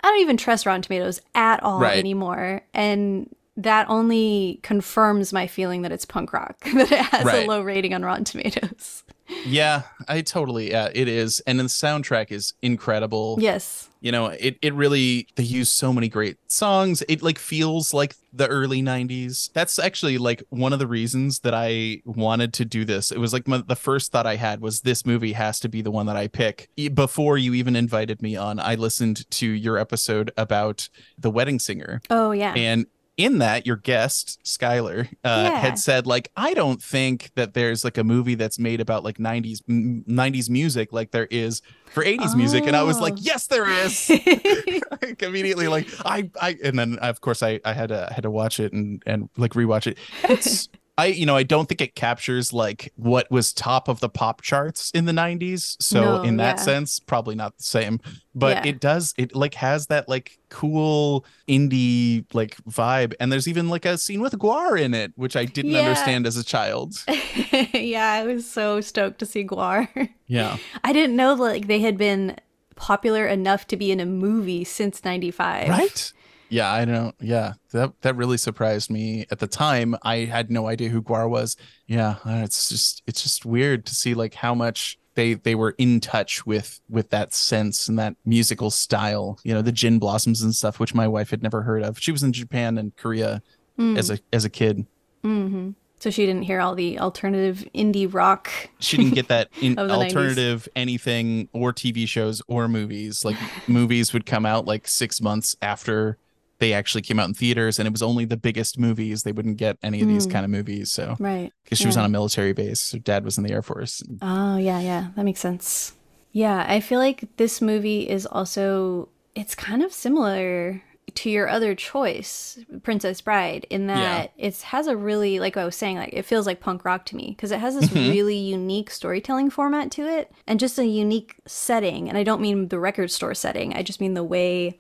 [0.02, 1.98] I don't even trust Rotten Tomatoes at all Right.
[1.98, 2.62] anymore.
[2.74, 7.44] And that only confirms my feeling that it's punk rock, that it has Right.
[7.46, 9.04] a low rating on Rotten Tomatoes.
[9.46, 11.40] Yeah, I totally yeah, it is.
[11.42, 13.38] And the soundtrack is incredible.
[13.42, 13.89] Yes.
[14.02, 17.04] You know, it it really they use so many great songs.
[17.08, 19.52] It like feels like the early 90s.
[19.54, 23.12] That's actually like one of the reasons that I wanted to do this.
[23.12, 25.82] It was like my, the first thought I had was this movie has to be
[25.82, 26.70] the one that I pick.
[26.94, 32.02] Before you even invited me on, I listened to your episode about The Wedding Singer.
[32.10, 32.54] Oh, yeah.
[32.56, 32.86] And
[33.20, 35.60] in that, your guest, Skylar, uh, Yeah.
[35.60, 39.18] had said, like, I don't think that there's like a movie that's made about like
[39.18, 41.62] 90s m- 90s music like there is
[41.92, 42.66] for 80s music.
[42.66, 43.22] And I was like, Oh.
[43.22, 44.10] yes, there is.
[45.02, 48.24] like, immediately like I I and then of course I I had to I had
[48.24, 49.98] to watch it and and like rewatch it.
[50.24, 54.10] It's I you know I don't think it captures like what was top of the
[54.10, 55.76] pop charts in the 90s.
[55.82, 56.64] So No, in that yeah.
[56.64, 58.00] sense probably not the same.
[58.36, 58.72] But Yeah.
[58.72, 63.86] it does it like has that like cool indie like vibe and there's even like
[63.86, 65.80] a scene with Gwar in it which I didn't Yeah.
[65.80, 66.96] understand as a child.
[67.74, 70.10] yeah, I was so stoked to see Gwar.
[70.28, 70.58] Yeah.
[70.84, 72.36] I didn't know like they had been
[72.76, 75.68] popular enough to be in a movie since 95.
[75.70, 76.14] Right?
[76.50, 77.14] Yeah, I know.
[77.20, 79.96] Yeah, that that really surprised me at the time.
[80.04, 81.56] I had no idea who Gwar was.
[81.88, 85.76] Yeah, uh, it's just it's just weird to see like how much they they were
[85.78, 89.40] in touch with with that sense and that musical style.
[89.44, 92.00] You know, the Gin Blossoms and stuff, which my wife had never heard of.
[92.00, 93.42] She was in Japan and Korea
[93.78, 93.98] Mm.
[93.98, 94.86] as a as a kid.
[95.24, 95.70] hmm
[96.00, 98.50] So she didn't hear all the alternative indie rock.
[98.80, 99.92] She didn't get that in the 90s.
[100.04, 103.24] alternative anything or TV shows or movies.
[103.24, 103.38] Like
[103.70, 106.18] movies would come out like six months after
[106.60, 109.24] they actually came out in theaters, and it was only the biggest movies.
[109.24, 110.32] They wouldn't get any of these Mm.
[110.32, 110.92] kind of movies.
[110.92, 111.52] So Right.
[111.64, 114.04] because she was on a military base, her dad was in the Air Force.
[114.22, 115.08] Oh, yeah, yeah.
[115.16, 115.94] That makes sense.
[116.32, 120.82] Yeah, I feel like this movie is also it's kind of similar
[121.16, 125.76] to your other choice, Princess Bride, in that it has a really like I was
[125.76, 128.12] saying, like it feels like punk rock to me because it has this Mhm.
[128.12, 132.10] really unique storytelling format to it and just a unique setting.
[132.10, 133.74] And I don't mean the record store setting.
[133.74, 134.78] I just mean the way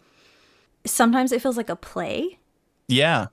[0.86, 2.40] sometimes it feels like a play.
[2.88, 3.28] Yeah.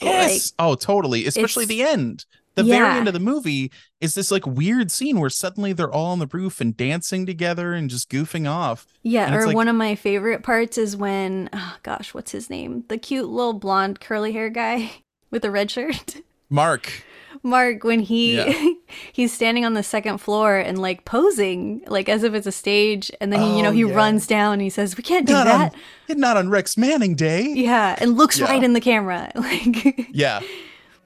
[0.00, 0.52] Yes.
[0.58, 1.26] oh, totally.
[1.26, 2.24] Especially the end.
[2.56, 6.12] The very end of the movie is this like weird scene where suddenly they're all
[6.12, 8.86] on the roof and dancing together and just goofing off.
[9.02, 12.48] Yeah, And or like- one of my favorite parts is when, oh gosh, what's his
[12.48, 12.84] name?
[12.88, 14.92] The cute little blonde curly hair guy
[15.32, 16.16] with the red shirt.
[16.48, 17.02] Mark.
[17.44, 18.52] Mark, when he Yeah.
[19.12, 23.10] he's standing on the second floor and like posing, like as if it's a stage,
[23.20, 23.94] and then he, you know, Oh, he yeah.
[23.94, 25.74] runs down and he says, "We can't do Not that."
[26.10, 27.42] on, not on Rex Manning Day.
[27.54, 28.46] Yeah, and looks Yeah.
[28.46, 30.40] right in the camera, like Yeah.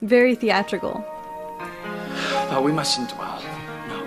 [0.00, 1.04] very theatrical.
[2.50, 3.42] But we mustn't dwell.
[3.88, 3.98] No.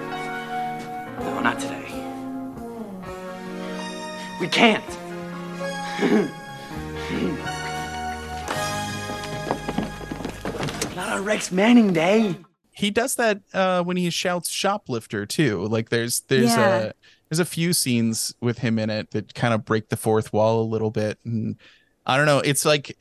[1.19, 1.85] No, not today.
[4.39, 4.83] We can't.
[11.11, 12.35] not on Rex Manning Day.
[12.71, 16.77] he does that uh when he shouts shoplifter too like there's there's Yeah.
[16.77, 16.93] a
[17.29, 20.61] there's a few scenes with him in it that kind of break the fourth wall
[20.61, 21.57] a little bit and
[22.05, 22.97] i don't know it's like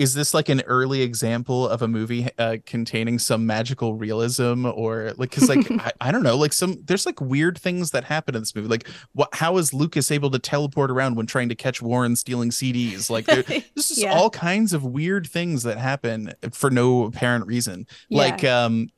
[0.00, 5.12] is this like an early example of a movie uh, containing some magical realism or
[5.18, 8.34] like because like I, I don't know like some there's like weird things that happen
[8.34, 11.54] in this movie like what how is lucas able to teleport around when trying to
[11.54, 13.42] catch warren stealing cds like there,
[13.76, 14.14] this is Yeah.
[14.14, 17.86] all kinds of weird things that happen for no apparent reason.
[18.08, 18.88] Like um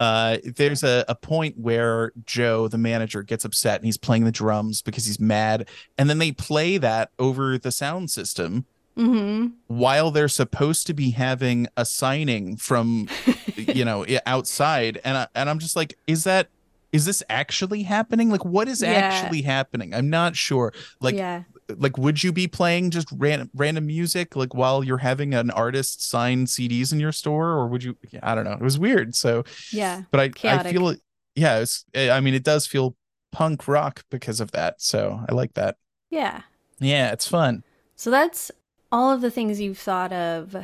[0.00, 4.32] uh there's a, a point where joe the manager gets upset and he's playing the
[4.32, 5.68] drums because he's mad
[5.98, 8.66] and then they play that over the sound system
[8.96, 13.08] hmm while they're supposed to be having a signing from
[13.56, 15.00] you know outside.
[15.04, 16.48] And I, and I'm just like is that
[16.92, 18.30] is this actually happening?
[18.30, 18.90] Like what is Yeah.
[18.92, 19.94] actually happening?
[19.94, 20.72] I'm not sure.
[21.00, 21.44] Like yeah,
[21.76, 26.02] like would you be playing just random random music like while you're having an artist
[26.02, 27.48] sign CDs in your store?
[27.48, 28.52] Or would you I don't know.
[28.52, 29.14] It was weird.
[29.14, 31.00] So yeah, but I I feel it
[31.34, 32.94] yeah it's I mean it does feel
[33.30, 34.82] punk rock because of that.
[34.82, 35.76] So I like that.
[36.10, 36.42] Yeah.
[36.78, 37.64] yeah it's fun.
[37.96, 38.50] So that's
[38.92, 40.54] all of the things you've thought of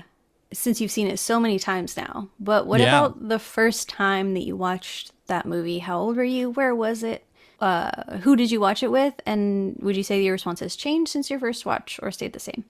[0.53, 2.29] since you've seen it so many times now.
[2.39, 2.89] But what Yeah.
[3.07, 5.81] about the first time that you watched that movie?
[5.81, 6.51] How old were you?
[6.51, 7.25] Where was it?
[7.61, 9.15] Uh, who did you watch it with?
[9.27, 12.41] And would you say your response has changed since your first watch or stayed the
[12.41, 12.65] same?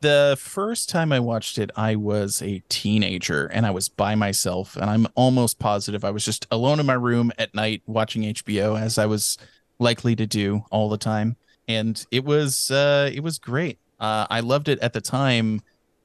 [0.00, 4.76] the first time I watched it, I was a teenager and I was by myself.
[4.76, 8.78] And I'm almost positive I was just alone in my room at night watching HBO
[8.78, 9.38] as I was
[9.78, 11.36] likely to do all the time.
[11.66, 13.78] And it was uh it was great.
[13.98, 15.60] Uh I loved it at the time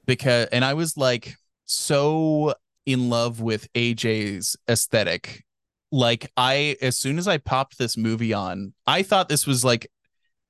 [0.06, 1.36] because and I was like
[1.66, 2.54] so
[2.86, 5.44] in love with AJ's aesthetic.
[5.92, 9.92] Like I as soon as I popped this movie on, I thought this was like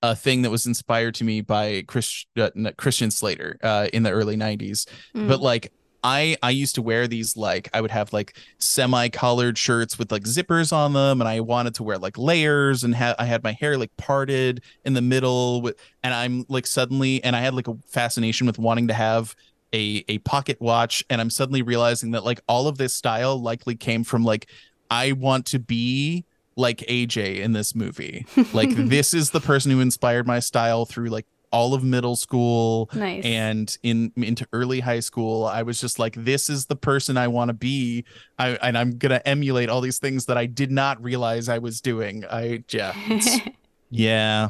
[0.01, 4.11] a thing that was inspired to me by Chris, uh, Christian Slater uh, in the
[4.11, 4.87] early 90s.
[5.13, 5.27] Mm.
[5.27, 5.73] But like
[6.03, 10.23] I I used to wear these like I would have like semi-collared shirts with like
[10.23, 13.51] zippers on them and I wanted to wear like layers and ha- I had my
[13.53, 17.67] hair like parted in the middle with and I'm like suddenly and I had like
[17.67, 19.35] a fascination with wanting to have
[19.73, 23.75] a a pocket watch and I'm suddenly realizing that like all of this style likely
[23.75, 24.47] came from like
[24.89, 26.25] I want to be
[26.55, 28.25] like AJ in this movie.
[28.53, 32.89] Like this is the person who inspired my style through like all of middle school
[32.93, 33.25] Nice.
[33.25, 37.27] and in into early high school i was just like this is the person i
[37.27, 38.05] want to be.
[38.37, 41.81] I, and i'm gonna emulate all these things that i did not realize i was
[41.81, 42.23] doing.
[42.29, 42.93] I yeah
[43.89, 44.49] yeah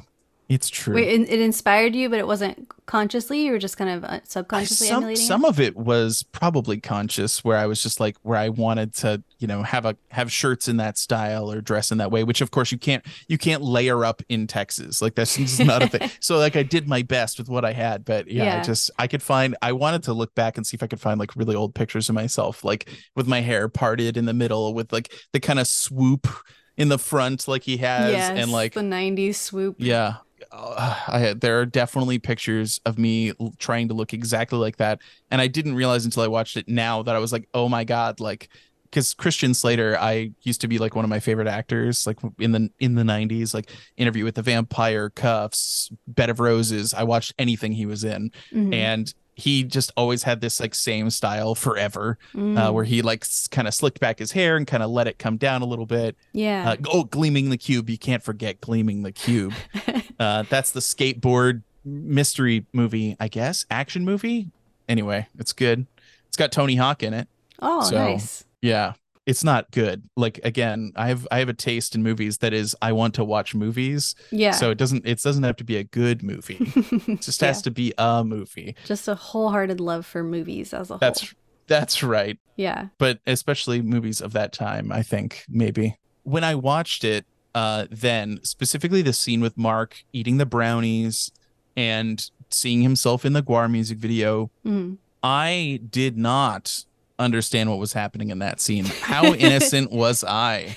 [0.50, 3.46] it's true Wait, it, it inspired you, but it wasn't consciously.
[3.46, 5.50] You were just kind of uh, I- subconsciously some, emulating some it.
[5.50, 9.46] of it was probably conscious where i was just like where i wanted to you
[9.48, 12.50] know have a have shirts in that style or dress in that way which of
[12.50, 16.10] course you can't you can't layer up in texas like that's just not a thing
[16.20, 18.60] so like i did my best with what i had but yeah, Yeah.
[18.62, 21.00] i just i could find i wanted to look back and see if i could
[21.00, 24.74] find like really old pictures of myself like with my hair parted in the middle
[24.74, 26.28] with like the kind of swoop
[26.76, 29.76] in the front like he has Yes, and like the '90s swoop.
[29.78, 30.16] yeah.
[30.52, 35.00] Uh, I there are definitely pictures of me trying to look exactly like that,
[35.32, 37.84] and I didn't realize until I watched it now that I was like, oh my
[37.84, 38.50] god, like
[38.92, 42.52] because Christian Slater, I used to be like one of my favorite actors, like in
[42.54, 46.94] the in the '90s, like Interview with the Vampire, Kuffs, Bed of Roses.
[46.94, 48.74] I watched anything he was in, Mhm.
[48.74, 52.74] and he just always had this like same style forever, uh, Mm.
[52.74, 55.38] where he like kind of slicked back his hair and kind of let it come
[55.38, 56.16] down a little bit.
[56.34, 56.72] yeah.
[56.72, 57.90] Uh, oh, Gleaming the Cube.
[57.90, 59.54] You can't forget Gleaming the Cube.
[60.20, 63.66] uh, that's the skateboard mystery movie, I guess.
[63.72, 64.50] Action movie.
[64.88, 65.86] Anyway, it's good.
[66.28, 67.28] It's got Tony Hawk in it.
[67.62, 68.46] oh, so- nice.
[68.62, 68.94] Yeah.
[69.26, 70.04] It's not good.
[70.16, 73.24] Like again, I have I have a taste in movies that is I want to
[73.24, 74.16] watch movies.
[74.32, 74.52] Yeah.
[74.52, 76.58] So it doesn't it doesn't have to be a good movie.
[77.08, 78.76] It just has to be a movie.
[78.86, 81.00] just a wholehearted love for movies as a whole.
[81.00, 81.34] That's
[81.68, 82.40] that's right.
[82.56, 82.88] yeah.
[82.98, 88.40] but especially movies of that time i think maybe when i watched it uh then
[88.42, 91.32] specifically the scene with mark eating the brownies
[91.78, 94.98] and seeing himself in the Gwar music video Mhm.
[95.22, 96.86] i did not
[97.20, 100.76] understand what was happening in that scene how innocent was i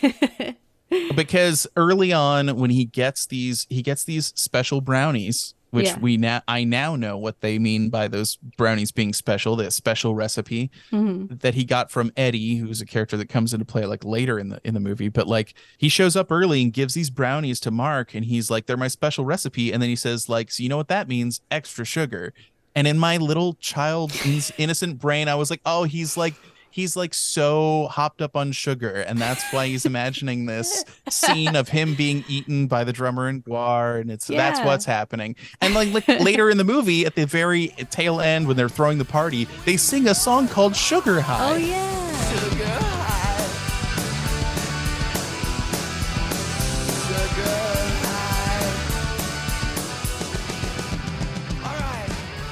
[1.15, 5.99] because early on when he gets these he gets these special brownies which Yeah.
[6.01, 10.15] we now i now know what they mean by those brownies being special the special
[10.15, 11.41] recipe Mhm.
[11.41, 14.51] that he got from Eddie, who's a character that comes into play like later in
[14.51, 15.09] the in the movie.
[15.09, 18.67] But like he shows up early and gives these brownies to Mark, and he's like,
[18.67, 21.41] "They're my special recipe." And then he says, "Like, so you know what that means?
[21.51, 22.35] Extra sugar."
[22.75, 24.13] And in my little child
[24.59, 26.35] innocent brain, I was like, "Oh, he's like."
[26.75, 31.69] He's like so hopped up on sugar, and that's why he's imagining this scene of
[31.69, 35.37] him being eaten by the drummer in Gwar, and it's that's what's happening.
[35.61, 38.97] And like, like later in the movie, at the very tail end, when they're throwing
[38.97, 41.53] the party, they sing a song called Sugar High.
[41.53, 42.22] Oh yeah.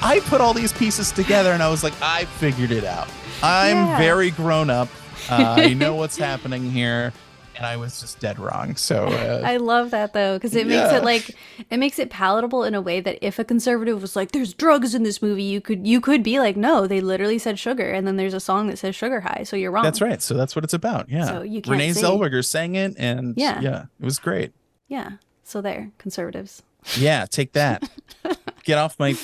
[0.01, 3.07] I put all these pieces together and I was like, I figured it out.
[3.43, 3.97] I'm Yeah.
[3.97, 4.89] very grown up.
[5.29, 7.13] Uh, I know what's happening here.
[7.57, 8.75] And I was just dead wrong.
[8.75, 11.35] So, uh, I love that though because it makes it like
[11.69, 14.95] it makes it palatable in a way that if a conservative was like, "There's drugs
[14.95, 18.07] in this movie," you could you could be like, "No, they literally said sugar," and
[18.07, 19.83] then there's a song that says "sugar high," so you're wrong.
[19.83, 20.23] that's right.
[20.23, 21.07] So that's what it's about.
[21.09, 21.25] Yeah.
[21.27, 23.59] So you can't Renee say- Zellweger sang it and Yeah.
[23.61, 24.53] yeah, it was great.
[24.87, 25.11] Yeah.
[25.43, 26.63] So there, conservatives.
[26.97, 27.87] Yeah, take that.
[28.63, 29.15] Get off my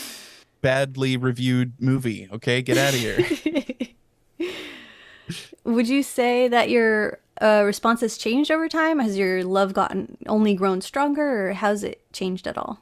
[0.61, 2.27] badly reviewed movie.
[2.31, 3.23] Okay, get out of here.
[5.63, 8.99] Would you say that your uh, response has changed over time?
[8.99, 12.81] Has your love gotten only grown stronger, or has it changed at all?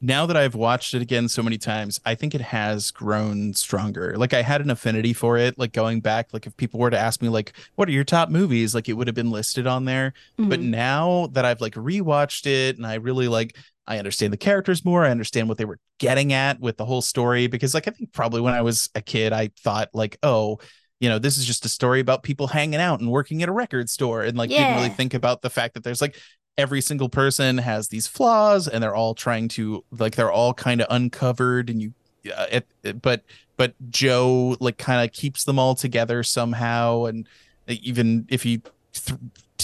[0.00, 4.14] now that I've watched it again so many times, I think it has grown stronger.
[4.16, 6.98] Like I had an affinity for it, like going back, like if people were to
[6.98, 9.86] ask me like what are your top movies, like it would have been listed on
[9.86, 10.12] there.
[10.36, 10.70] But Mhm.
[10.70, 13.56] now that I've like rewatched it and I really like
[13.88, 17.02] I understand the characters more, I understand what they were getting at with the whole
[17.02, 20.58] story because like I think probably when I was a kid I thought like, oh,
[21.00, 23.52] you know, this is just a story about people hanging out and working at a
[23.52, 26.16] record store and like didn't really think about the fact that there's like
[26.56, 30.80] every single person has these flaws and they're all trying to like they're all kind
[30.80, 31.94] of uncovered and you
[32.36, 33.22] uh, it, it- but
[33.56, 37.04] but joe like kind of keeps them all together somehow.
[37.04, 37.28] And
[37.68, 38.62] even if he
[38.92, 39.18] th-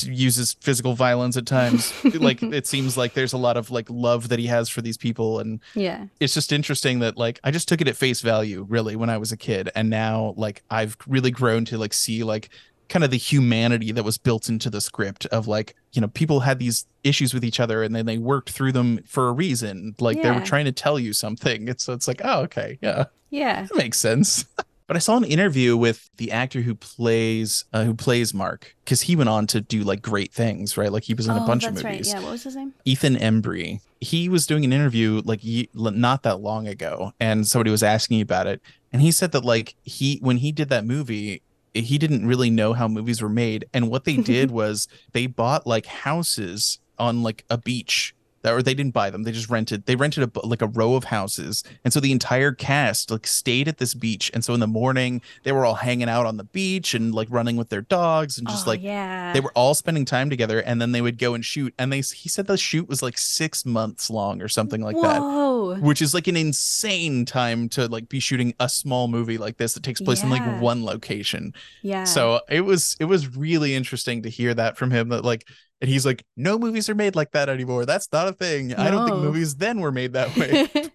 [0.05, 1.93] uses physical violence at times.
[2.15, 4.97] Like it seems like there's a lot of like love that he has for these
[4.97, 6.07] people and Yeah.
[6.21, 9.19] it's just interesting that like I just took it at face value really when I
[9.19, 12.49] was a kid and now like I've really grown to like see like
[12.89, 16.41] kind of the humanity that was built into the script of like you know people
[16.41, 19.95] had these issues with each other and then they worked through them for a reason.
[20.01, 21.69] Like they were trying to tell you something.
[21.69, 23.05] It's it's like oh okay yeah.
[23.31, 23.63] Yeah.
[23.63, 24.45] that makes sense
[24.87, 29.03] But I saw an interview with the actor who plays uh, who plays Mark because
[29.03, 30.93] he went on to do like great things, right?
[30.93, 31.93] Like he was in a oh, bunch of that's right.
[31.93, 32.13] movies.
[32.13, 32.75] Yeah, what was his name?
[32.85, 33.81] Ethan Embry.
[34.01, 38.21] He was doing an interview like ye- not that long ago, and somebody was asking
[38.21, 38.61] about it,
[38.93, 41.41] and he said that like he when he did that movie,
[41.73, 45.67] he didn't really know how movies were made, and what they did was they bought
[45.67, 48.15] like houses on like a beach.
[48.45, 49.87] Or they didn't buy them; they just rented.
[49.87, 53.69] They rented a like a row of houses, and so the entire cast like stayed
[53.69, 54.31] at this beach.
[54.35, 57.29] And so in the morning, they were all hanging out on the beach and like
[57.31, 59.33] running with their dogs and just oh, like yeah.
[59.33, 62.01] they were all spending time together and then they would go and shoot and they
[62.01, 65.21] he said the shoot was like six months long or something like that
[65.81, 69.75] which is like an insane time to like be shooting a small movie like this
[69.75, 72.05] that takes place in like one location Yeah.
[72.05, 75.47] so it was it was really interesting to hear that from him that like
[75.85, 78.91] and he's like no movies are made like that anymore that's not a thing i
[78.91, 80.67] don't think movies then were made that way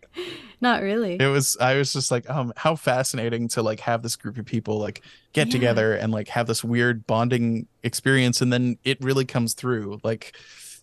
[0.62, 1.16] Not really.
[1.20, 4.46] it was i was just like um how fascinating to like have this group of
[4.46, 5.52] people like get Yeah.
[5.52, 10.36] together and like have this weird bonding experience and then it really comes through like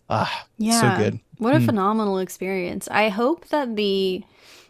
[0.09, 0.79] ah Yeah.
[0.81, 1.65] so good What a Mm.
[1.65, 2.87] phenomenal experience.
[2.89, 4.23] I hope that the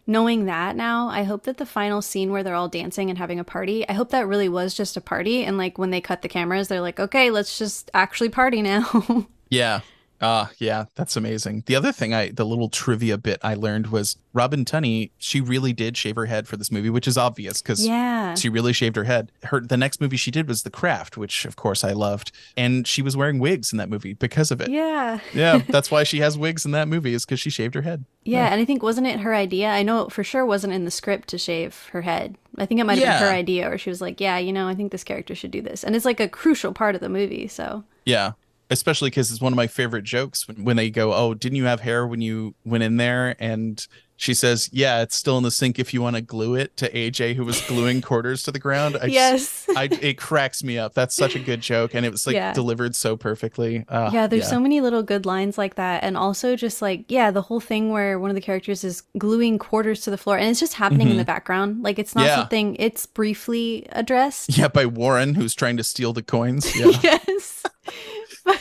[0.08, 3.40] knowing that now, I hope that the final scene where they're all dancing and having
[3.40, 6.22] a party, I hope that really was just a party and like when they cut
[6.22, 9.82] the cameras, they're like, "Okay, let's just actually party now." yeah
[10.22, 14.18] ah yeah that's amazing the other thing i the little trivia bit i learned was
[14.34, 17.86] robin tunney she really did shave her head for this movie which is obvious because
[17.86, 18.34] yeah.
[18.36, 21.46] she really shaved her head her the next movie she did was the craft which
[21.46, 24.70] of course i loved and she was wearing wigs in that movie because of it
[24.70, 25.20] Yeah.
[25.34, 28.06] yeah that's why she has wigs in that movie is because she shaved her head
[28.24, 29.70] Yeah, and I think wasn't it her idea?
[29.70, 32.36] I know for sure wasn't in the script to shave her head.
[32.58, 34.68] I think it might have been her idea, or she was like, "Yeah, you know,
[34.68, 37.08] I think this character should do this," and it's like a crucial part of the
[37.08, 37.48] movie.
[37.48, 38.34] So Yeah.
[38.70, 41.66] Especially because it's one of my favorite jokes when, when they go, Oh, didn't you
[41.66, 43.36] have hair when you went in there?
[43.40, 43.86] And
[44.20, 46.92] she says, Yeah, it's still in the sink if you want to glue it to
[46.92, 48.98] AJ, who was gluing quarters to the ground.
[48.98, 50.96] I just- yes, I, it cracks me up.
[50.96, 51.94] That's such a good joke.
[51.96, 52.52] And it was like Yeah.
[52.52, 53.86] delivered so perfectly.
[53.88, 54.28] Uh, yeah.
[54.28, 57.60] There's so many little good lines like that, and also just like yeah, the whole
[57.62, 60.74] thing where one of the characters is gluing quarters to the floor, and it's just
[60.74, 61.84] happening in the background.
[61.84, 62.28] Like it's not Mm-hmm.
[62.28, 62.36] Yeah.
[62.38, 62.76] something.
[62.80, 64.58] It's briefly addressed.
[64.58, 66.68] Yeah, by Warren, who's trying to steal the coins.
[66.76, 66.92] Yeah.
[67.02, 67.64] yes.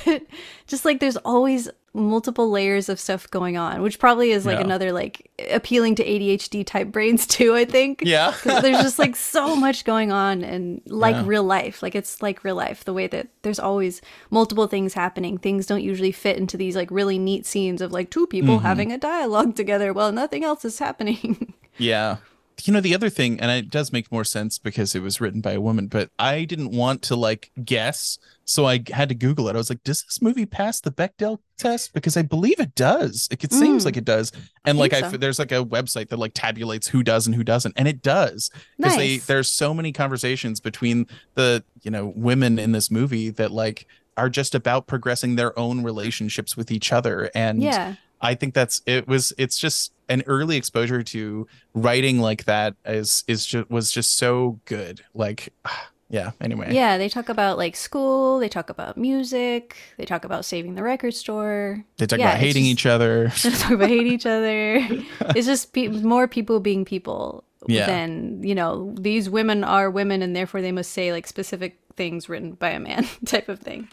[0.05, 0.22] But
[0.66, 4.64] just like there's always multiple layers of stuff going on, which probably is like Yeah.
[4.64, 8.03] another like appealing to ADHD type brains too, I think.
[8.05, 8.34] Yeah.
[8.45, 11.22] there's just like so much going on and like Yeah.
[11.24, 11.82] real life.
[11.82, 15.39] Like it's like real life, the way that there's always multiple things happening.
[15.39, 18.66] Things don't usually fit into these like really neat scenes of like two people Mm-hmm.
[18.66, 21.55] having a dialogue together while nothing else is happening.
[21.78, 22.16] Yeah.
[22.64, 25.40] You know, the other thing, and it does make more sense because it was written
[25.42, 28.18] by a woman, but I didn't want to like guess.
[28.46, 29.54] So I had to Google it.
[29.54, 31.92] I was like, does this movie pass the Bechdel test?
[31.92, 33.28] Because I believe it does.
[33.30, 33.86] It seems Mm.
[33.86, 34.32] like it does.
[34.64, 37.44] And like, think I, there's like a website that like tabulates who does and who
[37.44, 37.74] doesn't.
[37.76, 38.50] And it does.
[38.78, 39.26] Because they, Nice.
[39.26, 43.86] there's so many conversations between the, you know, women in this movie that like
[44.16, 47.30] are just about progressing their own relationships with each other.
[47.34, 47.96] And yeah.
[48.22, 53.24] I think that's it was it's just an early exposure to writing like that is
[53.26, 55.02] is just was just so good.
[55.14, 55.52] Like
[56.09, 56.72] yeah, anyway.
[56.72, 60.82] Yeah, they talk about like school, they talk about music, they talk about saving the
[60.82, 61.84] record store.
[61.98, 63.32] They talk Yeah, about hating just- each other.
[63.42, 64.76] They talk about hate each other.
[65.34, 67.86] It's just pe- more people being people Yeah.
[67.86, 72.28] than, you know, these women are women and therefore they must say like specific things
[72.28, 73.88] written by a man type of thing.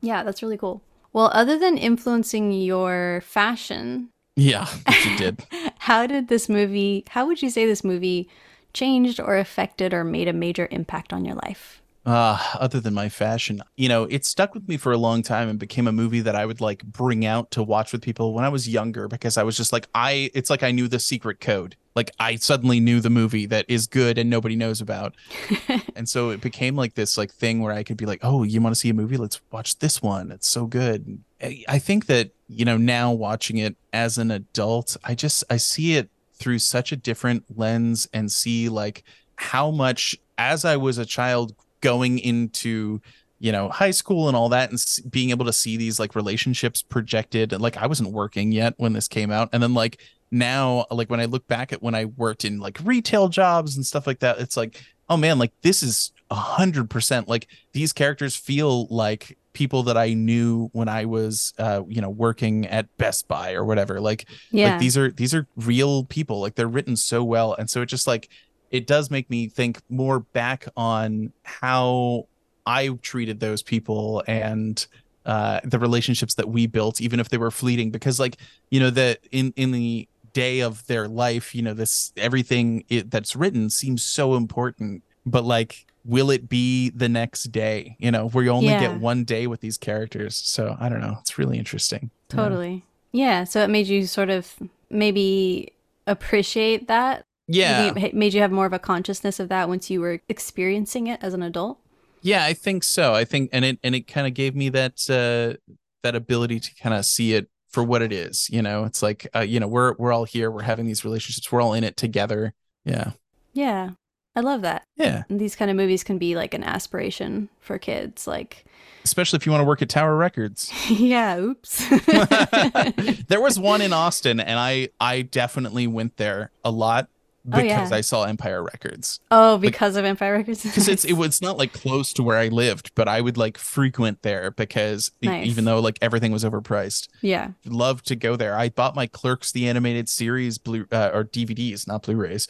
[0.00, 0.82] Yeah, that's really cool.
[1.12, 4.08] Well, other than influencing your fashion,
[4.40, 4.68] Yeah,
[5.04, 5.44] you did.
[5.78, 8.28] how did this movie, how would you say this movie
[8.72, 11.82] changed or affected or made a major impact on your life?
[12.06, 15.50] Uh, other than my fashion, you know, it stuck with me for a long time
[15.50, 18.42] and became a movie that I would like bring out to watch with people when
[18.42, 21.40] I was younger because I was just like, I, it's like I knew the secret
[21.40, 21.76] code.
[21.94, 25.14] Like I suddenly knew the movie that is good and nobody knows about.
[25.94, 28.62] and so it became like this like thing where I could be like, oh, you
[28.62, 29.18] want to see a movie?
[29.18, 30.30] Let's watch this one.
[30.32, 31.22] It's so good.
[31.42, 35.56] I, I think that, you know, now watching it as an adult, I just, I
[35.56, 39.04] see it through such a different lens and see like
[39.36, 43.00] how much as I was a child going into
[43.38, 46.82] you know high school and all that and being able to see these like relationships
[46.82, 49.48] projected like I wasn't working yet when this came out.
[49.52, 52.78] And then like now like when I look back at when I worked in like
[52.84, 56.88] retail jobs and stuff like that it's like oh man like this is a hundred
[56.88, 62.00] percent like these characters feel like people that I knew when I was uh you
[62.00, 64.00] know working at Best Buy or whatever.
[64.00, 64.70] Like Yeah.
[64.70, 66.40] like these are these are real people.
[66.40, 67.54] Like they're written so well.
[67.54, 68.28] And so it just like
[68.70, 72.24] it does make me think more back on how
[72.66, 74.86] i treated those people and
[75.24, 77.90] uh the relationships that we built even if they were fleeting.
[77.90, 78.36] Because like
[78.70, 83.10] you know that in in the day of their life you know this everything it,
[83.10, 88.28] that's written seems so important but like will it be the next day you know
[88.28, 88.80] where you only Yeah.
[88.80, 92.36] get one day with these characters so i don't know it's really interesting Yeah.
[92.36, 92.84] Totally.
[93.12, 93.42] Yeah.
[93.42, 94.54] So it made you sort of
[94.88, 95.72] maybe
[96.06, 97.24] appreciate that.
[97.48, 101.08] Yeah it made you have more of a consciousness of that once you were experiencing
[101.08, 101.78] it as an adult.
[102.22, 104.94] yeah i think so i think and it and it kind of gave me that
[105.10, 105.56] uh
[106.04, 109.26] that ability to kind of see it for what it is you know it's like
[109.34, 111.96] uh, you know we're we're all here we're having these relationships we're all in it
[111.96, 112.52] together
[112.84, 113.10] yeah
[113.52, 113.90] Yeah.
[114.36, 114.86] I love that.
[114.96, 118.26] yeah And these kind of movies can be like an aspiration for kids.
[118.26, 118.64] Like,
[119.04, 121.84] especially if you want to work at tower records yeah, oops.
[123.28, 127.08] there was one in Austin, and I I definitely went there a lot
[127.50, 127.96] Oh, because yeah.
[127.96, 129.18] I saw Empire Records.
[129.30, 130.62] oh, because of Empire Records?
[130.64, 133.56] Because it's it was not like close to where I lived, but I would like
[133.56, 137.52] frequent there because e- even though like everything was overpriced, yeah.
[137.64, 138.54] loved to go there.
[138.58, 142.46] I bought my Clerks the animated series blue uh, or DVDs, not Blu-rays,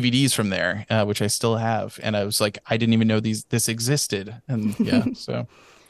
[0.00, 1.98] DVDs from there, uh, which I still have.
[2.02, 5.46] And I was like, I didn't even know these this existed, and yeah, so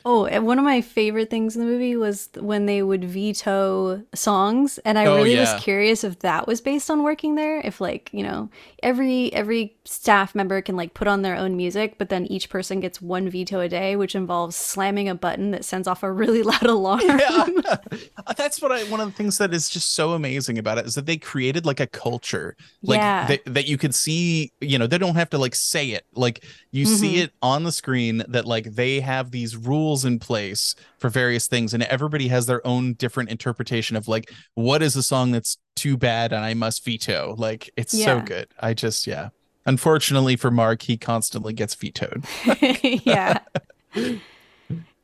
[0.06, 4.02] Oh, and one of my favorite things in the movie was when they would veto
[4.14, 5.55] songs, and I Oh, really yeah.
[5.55, 7.60] was curious if that was based on working there.
[7.60, 8.51] If like you know,
[8.82, 12.81] every every staff member can like put on their own music, but then each person
[12.81, 16.43] gets one veto a day, which involves slamming a button that sends off a really
[16.51, 17.01] loud alarm.
[17.05, 17.47] yeah
[18.36, 20.94] that's what i one of the things that is just so amazing about it is
[20.94, 23.26] that they created like a culture like Yeah.
[23.26, 26.44] that, that you could see you know they don't have to like say it like
[26.72, 27.24] you see Mhm.
[27.24, 31.74] it on the screen that like they have these rules in place for various things
[31.74, 35.94] and everybody has their own different interpretation of like what is a song that's too
[35.98, 39.28] bad and i must veto like it's so good i just yeah
[39.66, 42.24] unfortunately for mark he constantly gets vetoed
[43.04, 43.40] yeah.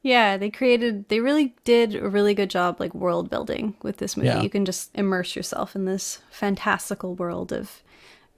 [0.03, 4.17] Yeah, they created they really did a really good job like world building with this
[4.17, 4.29] movie.
[4.29, 4.41] Yeah.
[4.41, 7.83] You can just immerse yourself in this fantastical world of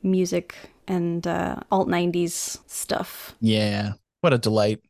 [0.02, 0.56] music
[0.88, 3.34] and uh, alt 90s stuff.
[3.40, 4.80] yeah what a delight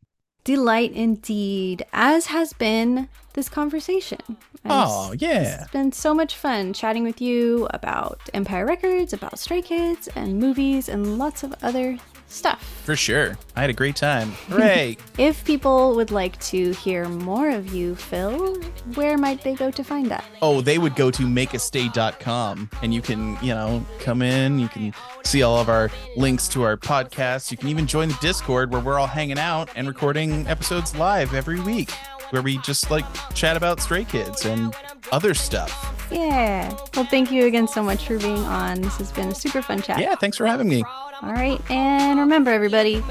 [0.45, 4.19] Delight indeed, as has been this conversation.
[4.65, 9.39] And oh yeah It's been so much fun chatting with you about Empire Records, about
[9.39, 11.99] Stray Kids, and movies, and lots of other
[12.33, 12.63] stuff.
[12.85, 17.51] for sure i had a great time hooray If people would like to hear more
[17.51, 18.57] of you, Phil,
[18.95, 20.25] where might they go to find that?
[20.41, 24.93] oh, they would go to makeastay.com and you can, you know, come in, you can
[25.23, 27.51] see all of our links to our podcasts.
[27.51, 31.35] You can even join the Discord where we're all hanging out and recording episodes live
[31.35, 31.91] every week
[32.33, 33.05] where we just like
[33.35, 34.75] chat about stray kids and
[35.13, 35.95] other stuff.
[36.11, 36.75] Yeah.
[36.95, 38.81] Well, thank you again so much for being on.
[38.81, 39.99] This has been a super fun chat.
[39.99, 40.83] Yeah, thanks for having me.
[41.23, 41.61] All right.
[41.71, 43.03] And remember, everybody,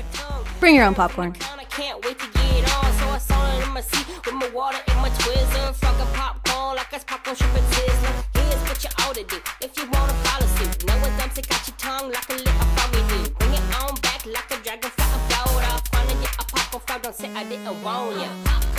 [0.60, 1.36] bring your own popcorn.
[1.58, 4.50] I can't wait to get on, so I saw it in my seat with my
[4.50, 5.74] water in my Twizzler.
[5.76, 8.26] Fucking popcorn like it's popcorn stripping sizzler.
[8.34, 10.86] Here's what you ought to do if you want to follow suit.
[10.86, 13.30] Know what dumps it got your tongue like a little froggy do.
[13.38, 15.88] Bring it on back like a dragonfly float off.
[15.90, 18.71] Finding you a popcorn frog, don't say I didn't warn ya.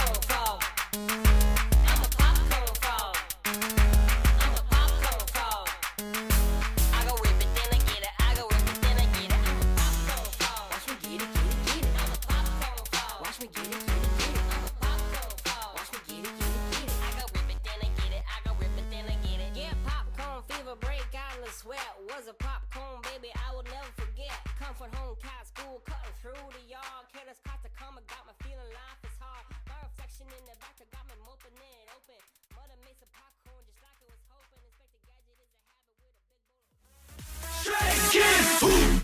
[25.62, 27.06] school, cutting through the yard.
[27.14, 29.46] Careless cost to come, I got my feeling life is hard.
[29.70, 31.54] My reflection in the back, I got open.
[32.54, 34.58] Mother made some popcorn just like it was hoping.
[34.66, 36.42] Inspector Gadget is a habit with a big
[36.82, 36.98] bowl
[38.98, 39.01] of.